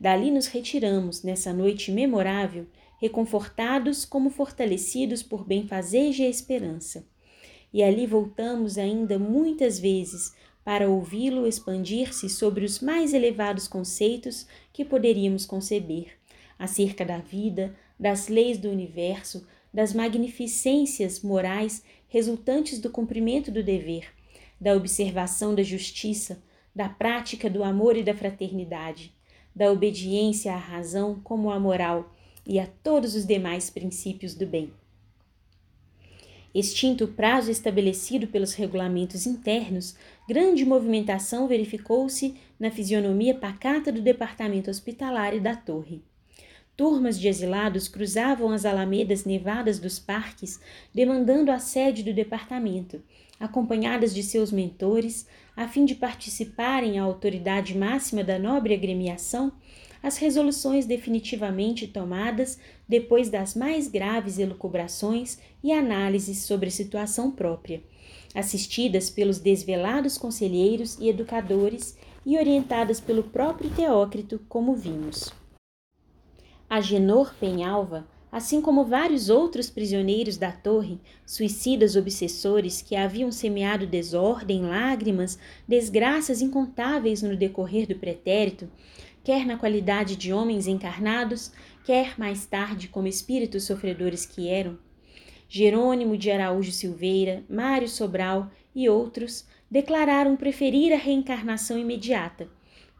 [0.00, 2.66] Dali nos retiramos, nessa noite memorável,
[3.00, 7.06] reconfortados como fortalecidos por benfazeja e esperança.
[7.72, 10.34] E ali voltamos ainda muitas vezes
[10.64, 16.12] para ouvi-lo expandir-se sobre os mais elevados conceitos que poderíamos conceber,
[16.58, 24.06] acerca da vida, das leis do universo, das magnificências morais resultantes do cumprimento do dever,
[24.60, 26.40] da observação da justiça,
[26.72, 29.12] da prática do amor e da fraternidade,
[29.52, 32.14] da obediência à razão como à moral
[32.46, 34.72] e a todos os demais princípios do bem.
[36.54, 39.96] Extinto o prazo estabelecido pelos regulamentos internos,
[40.28, 46.00] grande movimentação verificou-se na fisionomia pacata do departamento hospitalar e da torre.
[46.76, 50.60] Turmas de exilados cruzavam as alamedas nevadas dos parques,
[50.92, 53.00] demandando a sede do departamento,
[53.38, 55.24] acompanhadas de seus mentores,
[55.56, 59.52] a fim de participarem à autoridade máxima da nobre agremiação,
[60.02, 62.58] as resoluções definitivamente tomadas
[62.88, 67.84] depois das mais graves elucubrações e análises sobre a situação própria,
[68.34, 71.96] assistidas pelos desvelados conselheiros e educadores
[72.26, 75.43] e orientadas pelo próprio Teócrito, como vimos.
[76.74, 84.62] Agenor Penhalva assim como vários outros prisioneiros da torre, suicidas obsessores que haviam semeado desordem,
[84.62, 88.68] lágrimas, desgraças incontáveis no decorrer do pretérito,
[89.22, 91.52] quer na qualidade de homens encarnados,
[91.84, 94.76] quer mais tarde como espíritos sofredores que eram.
[95.48, 102.48] Jerônimo de Araújo Silveira, Mário Sobral e outros declararam preferir a reencarnação imediata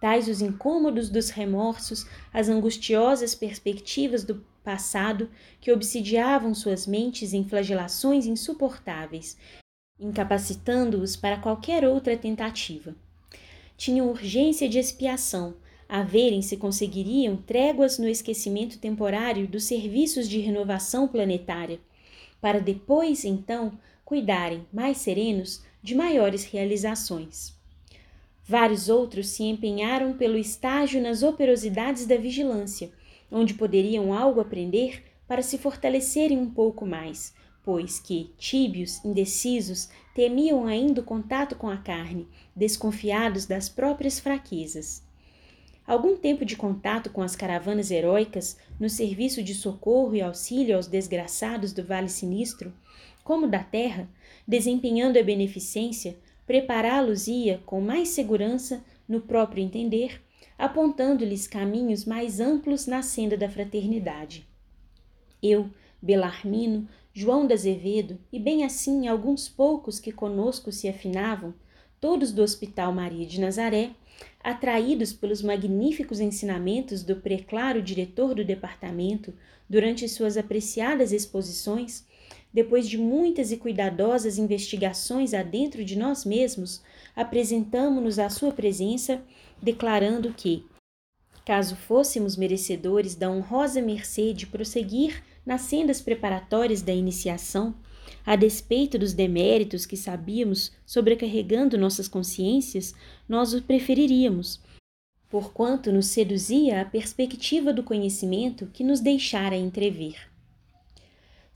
[0.05, 5.31] tais os incômodos dos remorsos, as angustiosas perspectivas do passado
[5.63, 9.39] que obsidiavam suas mentes em flagelações insuportáveis,
[9.99, 12.95] incapacitando-os para qualquer outra tentativa.
[13.79, 15.57] Tinham urgência de expiação,
[15.89, 21.81] a verem se conseguiriam tréguas no esquecimento temporário dos serviços de renovação planetária,
[22.43, 23.73] para depois, então,
[24.05, 27.54] cuidarem, mais serenos, de maiores realizações.
[28.47, 32.91] Vários outros se empenharam pelo estágio nas operosidades da vigilância,
[33.31, 37.35] onde poderiam algo aprender para se fortalecerem um pouco mais,
[37.65, 45.03] pois que, tíbios, indecisos, temiam ainda o contato com a carne, desconfiados das próprias fraquezas.
[45.87, 50.87] Algum tempo de contato com as caravanas heróicas no serviço de socorro e auxílio aos
[50.87, 52.73] desgraçados do Vale Sinistro,
[53.23, 54.09] como da terra,
[54.47, 56.17] desempenhando a beneficência,
[56.47, 60.23] prepará-los-ia com mais segurança no próprio entender,
[60.59, 64.47] apontando-lhes caminhos mais amplos na senda da fraternidade.
[65.43, 65.69] Eu,
[66.01, 71.55] Belarmino, João da Azevedo e bem assim alguns poucos que conosco se afinavam,
[72.01, 73.93] todos do Hospital Maria de Nazaré,
[74.43, 79.33] atraídos pelos magníficos ensinamentos do preclaro diretor do departamento
[79.69, 82.07] durante suas apreciadas exposições,
[82.55, 86.81] depois de muitas e cuidadosas investigações adentro de nós mesmos,
[87.17, 89.21] apresentamo-nos à sua presença,
[89.61, 90.65] declarando que,
[91.45, 97.75] caso fôssemos merecedores da honrosa mercê de prosseguir nas sendas preparatórias da iniciação,
[98.25, 102.95] a despeito dos deméritos que sabíamos sobrecarregando nossas consciências,
[103.29, 104.61] nós o preferiríamos,
[105.29, 110.34] porquanto nos seduzia a perspectiva do conhecimento que nos deixara entrever.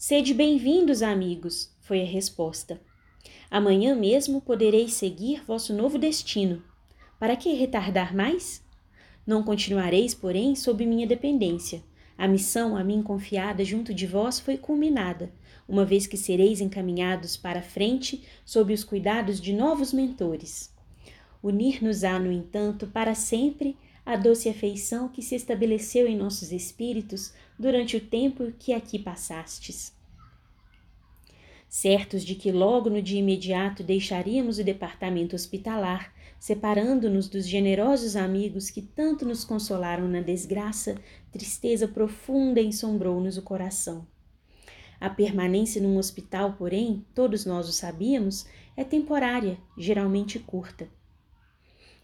[0.00, 2.80] Sede bem-vindos, amigos, foi a resposta.
[3.50, 6.62] Amanhã mesmo podereis seguir vosso novo destino.
[7.18, 8.62] Para que retardar mais?
[9.26, 11.82] Não continuareis, porém, sob minha dependência.
[12.16, 15.32] A missão a mim confiada junto de vós foi culminada,
[15.66, 20.72] uma vez que sereis encaminhados para frente sob os cuidados de novos mentores.
[21.42, 23.76] Unir-nos-á, no entanto, para sempre
[24.06, 29.92] a doce afeição que se estabeleceu em nossos espíritos durante o tempo que aqui passastes.
[31.68, 38.70] Certos de que logo no dia imediato deixaríamos o departamento hospitalar, separando-nos dos generosos amigos
[38.70, 40.96] que tanto nos consolaram na desgraça,
[41.30, 44.06] tristeza profunda ensombrou-nos o coração.
[45.00, 48.46] A permanência num hospital, porém, todos nós o sabíamos,
[48.76, 50.88] é temporária, geralmente curta.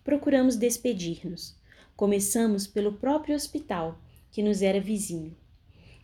[0.05, 1.57] Procuramos despedir-nos.
[1.97, 3.99] Começamos pelo próprio hospital,
[4.31, 5.35] que nos era vizinho.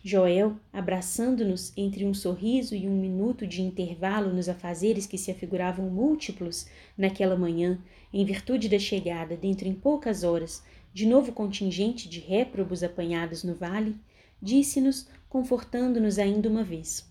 [0.03, 5.90] Joel, abraçando-nos entre um sorriso e um minuto de intervalo nos afazeres que se afiguravam
[5.90, 7.78] múltiplos naquela manhã,
[8.12, 13.55] em virtude da chegada, dentro em poucas horas, de novo contingente de réprobos apanhados no
[13.55, 13.94] vale,
[14.40, 17.09] disse-nos confortando-nos ainda uma vez.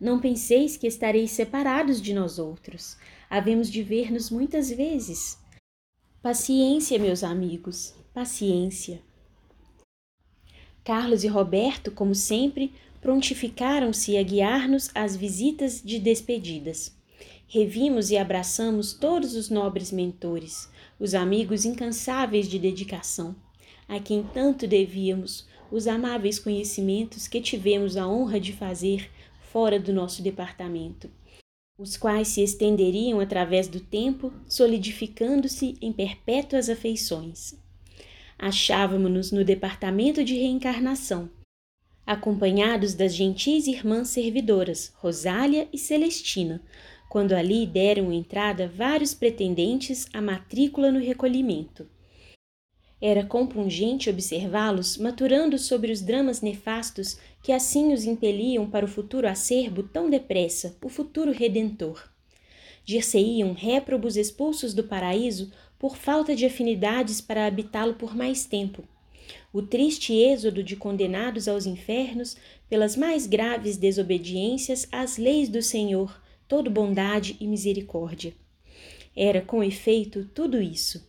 [0.00, 2.96] Não penseis que estareis separados de nós outros.
[3.28, 5.38] Havemos de ver-nos muitas vezes.
[6.22, 9.02] Paciência, meus amigos, paciência.
[10.84, 12.70] Carlos e Roberto, como sempre,
[13.00, 16.94] prontificaram-se a guiar-nos às visitas de despedidas.
[17.48, 20.68] Revimos e abraçamos todos os nobres mentores,
[21.00, 23.34] os amigos incansáveis de dedicação,
[23.88, 29.10] a quem tanto devíamos, os amáveis conhecimentos que tivemos a honra de fazer
[29.50, 31.08] fora do nosso departamento,
[31.78, 37.63] os quais se estenderiam através do tempo, solidificando-se em perpétuas afeições.
[38.38, 41.30] Achávamos-nos no departamento de reencarnação,
[42.06, 46.60] acompanhados das gentis irmãs servidoras Rosália e Celestina,
[47.08, 51.88] quando ali deram entrada vários pretendentes à matrícula no recolhimento.
[53.00, 59.28] Era compungente observá-los maturando sobre os dramas nefastos que assim os impeliam para o futuro
[59.28, 62.10] acerbo tão depressa, o futuro redentor.
[62.84, 65.52] Dir-se-iam réprobos expulsos do paraíso
[65.84, 68.84] por falta de afinidades para habitá-lo por mais tempo.
[69.52, 72.38] O triste êxodo de condenados aos infernos
[72.70, 76.18] pelas mais graves desobediências às leis do Senhor,
[76.48, 78.32] todo bondade e misericórdia.
[79.14, 81.06] Era, com efeito, tudo isso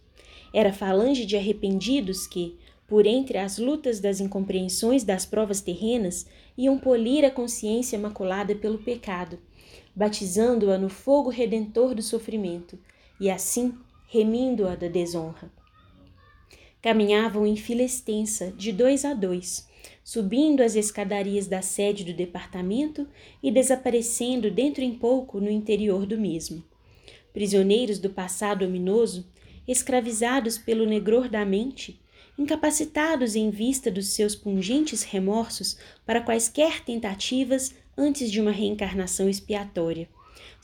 [0.53, 6.77] era falange de arrependidos que, por entre as lutas das incompreensões das provas terrenas, iam
[6.77, 9.39] polir a consciência maculada pelo pecado,
[9.95, 12.77] batizando-a no fogo redentor do sofrimento,
[13.17, 13.73] e assim
[14.15, 15.51] remindo-a da desonra.
[16.81, 19.67] Caminhavam em fila extensa, de dois a dois,
[20.05, 23.05] subindo as escadarias da sede do departamento
[23.43, 26.63] e desaparecendo dentro em pouco no interior do mesmo.
[27.33, 29.27] Prisioneiros do passado ominoso,
[29.67, 31.99] escravizados pelo negror da mente,
[32.39, 40.07] incapacitados em vista dos seus pungentes remorsos para quaisquer tentativas antes de uma reencarnação expiatória.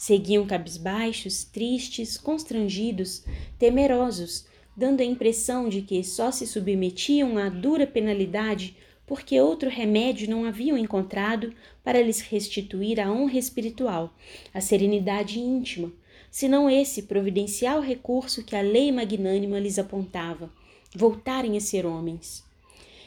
[0.01, 3.23] Seguiam cabisbaixos, tristes, constrangidos,
[3.59, 8.75] temerosos, dando a impressão de que só se submetiam à dura penalidade
[9.05, 14.11] porque outro remédio não haviam encontrado para lhes restituir a honra espiritual,
[14.51, 15.93] a serenidade íntima,
[16.31, 20.51] senão esse providencial recurso que a lei magnânima lhes apontava,
[20.95, 22.43] voltarem a ser homens.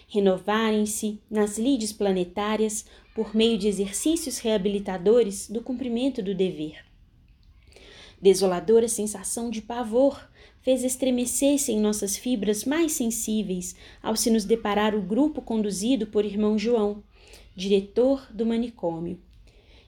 [0.07, 6.85] Renovarem-se nas lides planetárias por meio de exercícios reabilitadores do cumprimento do dever.
[8.21, 10.29] Desoladora sensação de pavor
[10.61, 16.25] fez estremecer-se em nossas fibras mais sensíveis ao se nos deparar o grupo conduzido por
[16.25, 17.03] irmão João,
[17.55, 19.21] diretor do manicômio.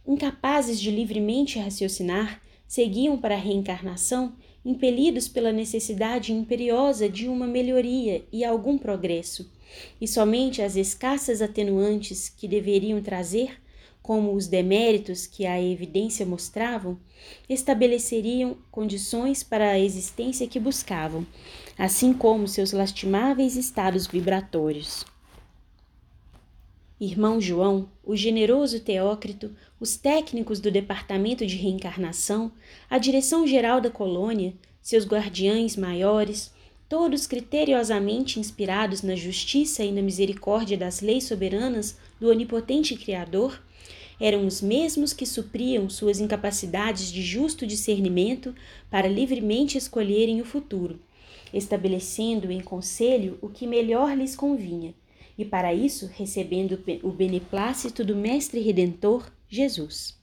[0.06, 8.26] Incapazes de livremente raciocinar, seguiam para a reencarnação impelidos pela necessidade imperiosa de uma melhoria
[8.32, 9.50] e algum progresso,
[10.00, 13.58] e somente as escassas atenuantes que deveriam trazer
[14.06, 16.96] como os deméritos que a evidência mostravam,
[17.48, 21.26] estabeleceriam condições para a existência que buscavam,
[21.76, 25.04] assim como seus lastimáveis estados vibratórios.
[27.00, 32.52] Irmão João, o generoso Teócrito, os técnicos do Departamento de Reencarnação,
[32.88, 36.54] a direção geral da colônia, seus guardiães maiores,
[36.88, 43.60] todos criteriosamente inspirados na justiça e na misericórdia das leis soberanas do onipotente Criador,
[44.20, 48.54] eram os mesmos que supriam suas incapacidades de justo discernimento
[48.90, 50.98] para livremente escolherem o futuro,
[51.52, 54.94] estabelecendo em conselho o que melhor lhes convinha,
[55.36, 60.16] e para isso recebendo o beneplácito do Mestre Redentor, Jesus.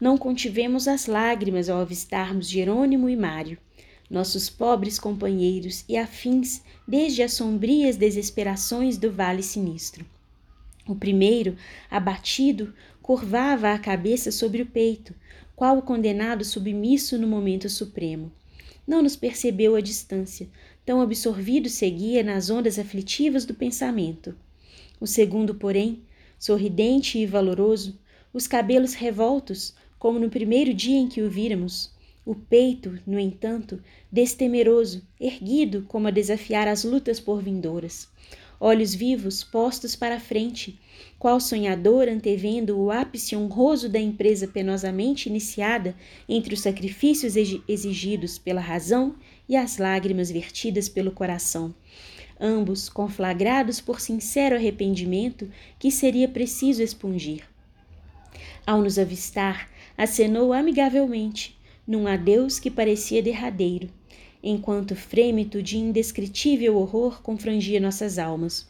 [0.00, 3.58] Não contivemos as lágrimas ao avistarmos Jerônimo e Mário,
[4.12, 10.04] nossos pobres companheiros e afins desde as sombrias desesperações do vale sinistro.
[10.86, 11.56] O primeiro,
[11.90, 15.14] abatido, curvava a cabeça sobre o peito,
[15.56, 18.30] qual o condenado submisso no momento supremo.
[18.86, 20.46] Não nos percebeu à distância,
[20.84, 24.36] tão absorvido seguia nas ondas aflitivas do pensamento.
[25.00, 26.02] O segundo, porém,
[26.38, 27.98] sorridente e valoroso,
[28.30, 31.90] os cabelos revoltos, como no primeiro dia em que o víramos,
[32.24, 38.08] o peito, no entanto, destemeroso, erguido como a desafiar as lutas por vindouras
[38.64, 40.78] olhos vivos postos para a frente,
[41.18, 45.96] qual sonhador antevendo o ápice honroso da empresa penosamente iniciada
[46.28, 47.34] entre os sacrifícios
[47.66, 49.16] exigidos pela razão
[49.48, 51.74] e as lágrimas vertidas pelo coração,
[52.40, 57.42] ambos conflagrados por sincero arrependimento que seria preciso expungir.
[58.64, 59.68] Ao nos avistar,
[59.98, 63.88] acenou amigavelmente, num adeus que parecia derradeiro,
[64.42, 68.68] enquanto frêmito de indescritível horror confrangia nossas almas.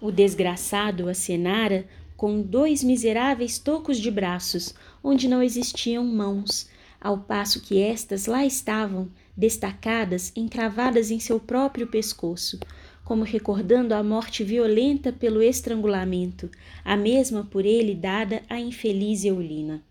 [0.00, 6.68] O desgraçado acenara com dois miseráveis tocos de braços, onde não existiam mãos,
[7.00, 12.58] ao passo que estas lá estavam, destacadas, encravadas em seu próprio pescoço,
[13.04, 16.50] como recordando a morte violenta pelo estrangulamento,
[16.84, 19.82] a mesma por ele dada à infeliz Eulina.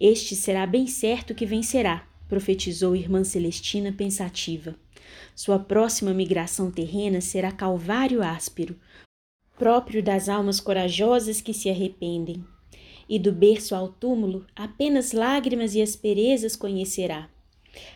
[0.00, 4.76] Este será bem certo que vencerá, profetizou irmã Celestina pensativa.
[5.34, 8.76] Sua próxima migração terrena será calvário áspero,
[9.58, 12.44] próprio das almas corajosas que se arrependem.
[13.08, 17.28] E do berço ao túmulo, apenas lágrimas e asperezas conhecerá.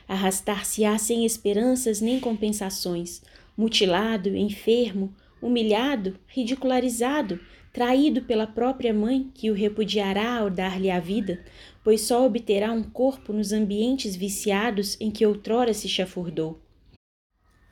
[0.09, 3.23] Arrastar-se-á sem esperanças nem compensações,
[3.57, 7.39] mutilado, enfermo, humilhado, ridicularizado,
[7.73, 11.43] traído pela própria mãe que o repudiará ao dar-lhe a vida,
[11.85, 16.59] pois só obterá um corpo nos ambientes viciados em que outrora se chafurdou.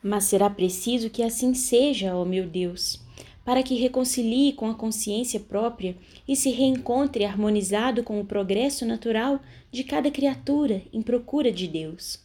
[0.03, 2.99] Mas será preciso que assim seja, ó meu Deus,
[3.45, 5.95] para que reconcilie com a consciência própria
[6.27, 9.39] e se reencontre harmonizado com o progresso natural
[9.71, 12.19] de cada criatura em procura de Deus.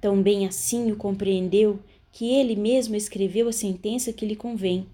[0.00, 1.78] Tão bem assim o compreendeu
[2.12, 4.86] que ele mesmo escreveu a sentença que lhe convém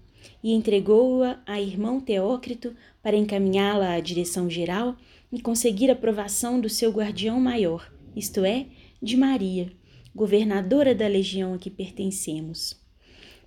[0.43, 4.95] e entregou-a a irmão Teócrito para encaminhá-la à direção geral
[5.33, 8.67] e conseguir a aprovação do seu guardião maior, isto é,
[9.01, 9.73] de Maria,
[10.13, 12.79] governadora da legião a que pertencemos.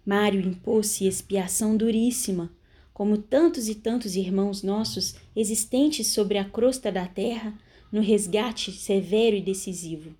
[0.04, 2.52] Mário impôs-se expiação duríssima,
[2.92, 7.56] como tantos e tantos irmãos nossos existentes sobre a crosta da terra,
[7.92, 10.12] no resgate severo e decisivo.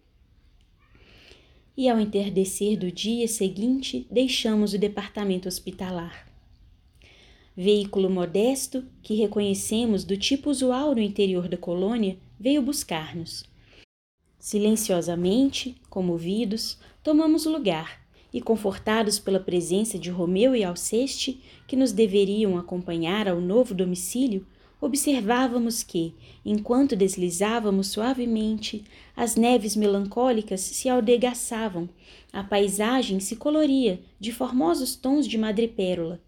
[1.77, 6.36] E ao entardecer do dia seguinte, deixamos o departamento hospitalar
[7.57, 13.45] veículo modesto que reconhecemos do tipo usual no interior da colônia, veio buscar-nos.
[14.39, 22.59] Silenciosamente, comovidos, tomamos lugar e, confortados pela presença de Romeu e Alceste, que nos deveriam
[22.59, 24.47] acompanhar ao novo domicílio,
[24.79, 28.85] observávamos que, enquanto deslizávamos suavemente,
[29.17, 31.89] as neves melancólicas se aldegaçavam,
[32.31, 36.21] a paisagem se coloria de formosos tons de madrepérola,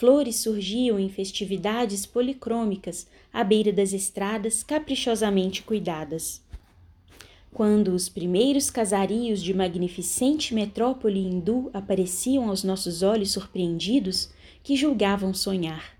[0.00, 6.42] Flores surgiam em festividades policrômicas à beira das estradas caprichosamente cuidadas.
[7.52, 14.30] Quando os primeiros casarios de magnificente metrópole hindu apareciam aos nossos olhos surpreendidos,
[14.62, 15.98] que julgavam sonhar.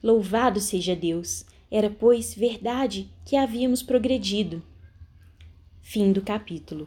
[0.00, 1.44] Louvado seja Deus!
[1.68, 4.62] Era, pois, verdade que havíamos progredido.
[5.80, 6.86] Fim do capítulo.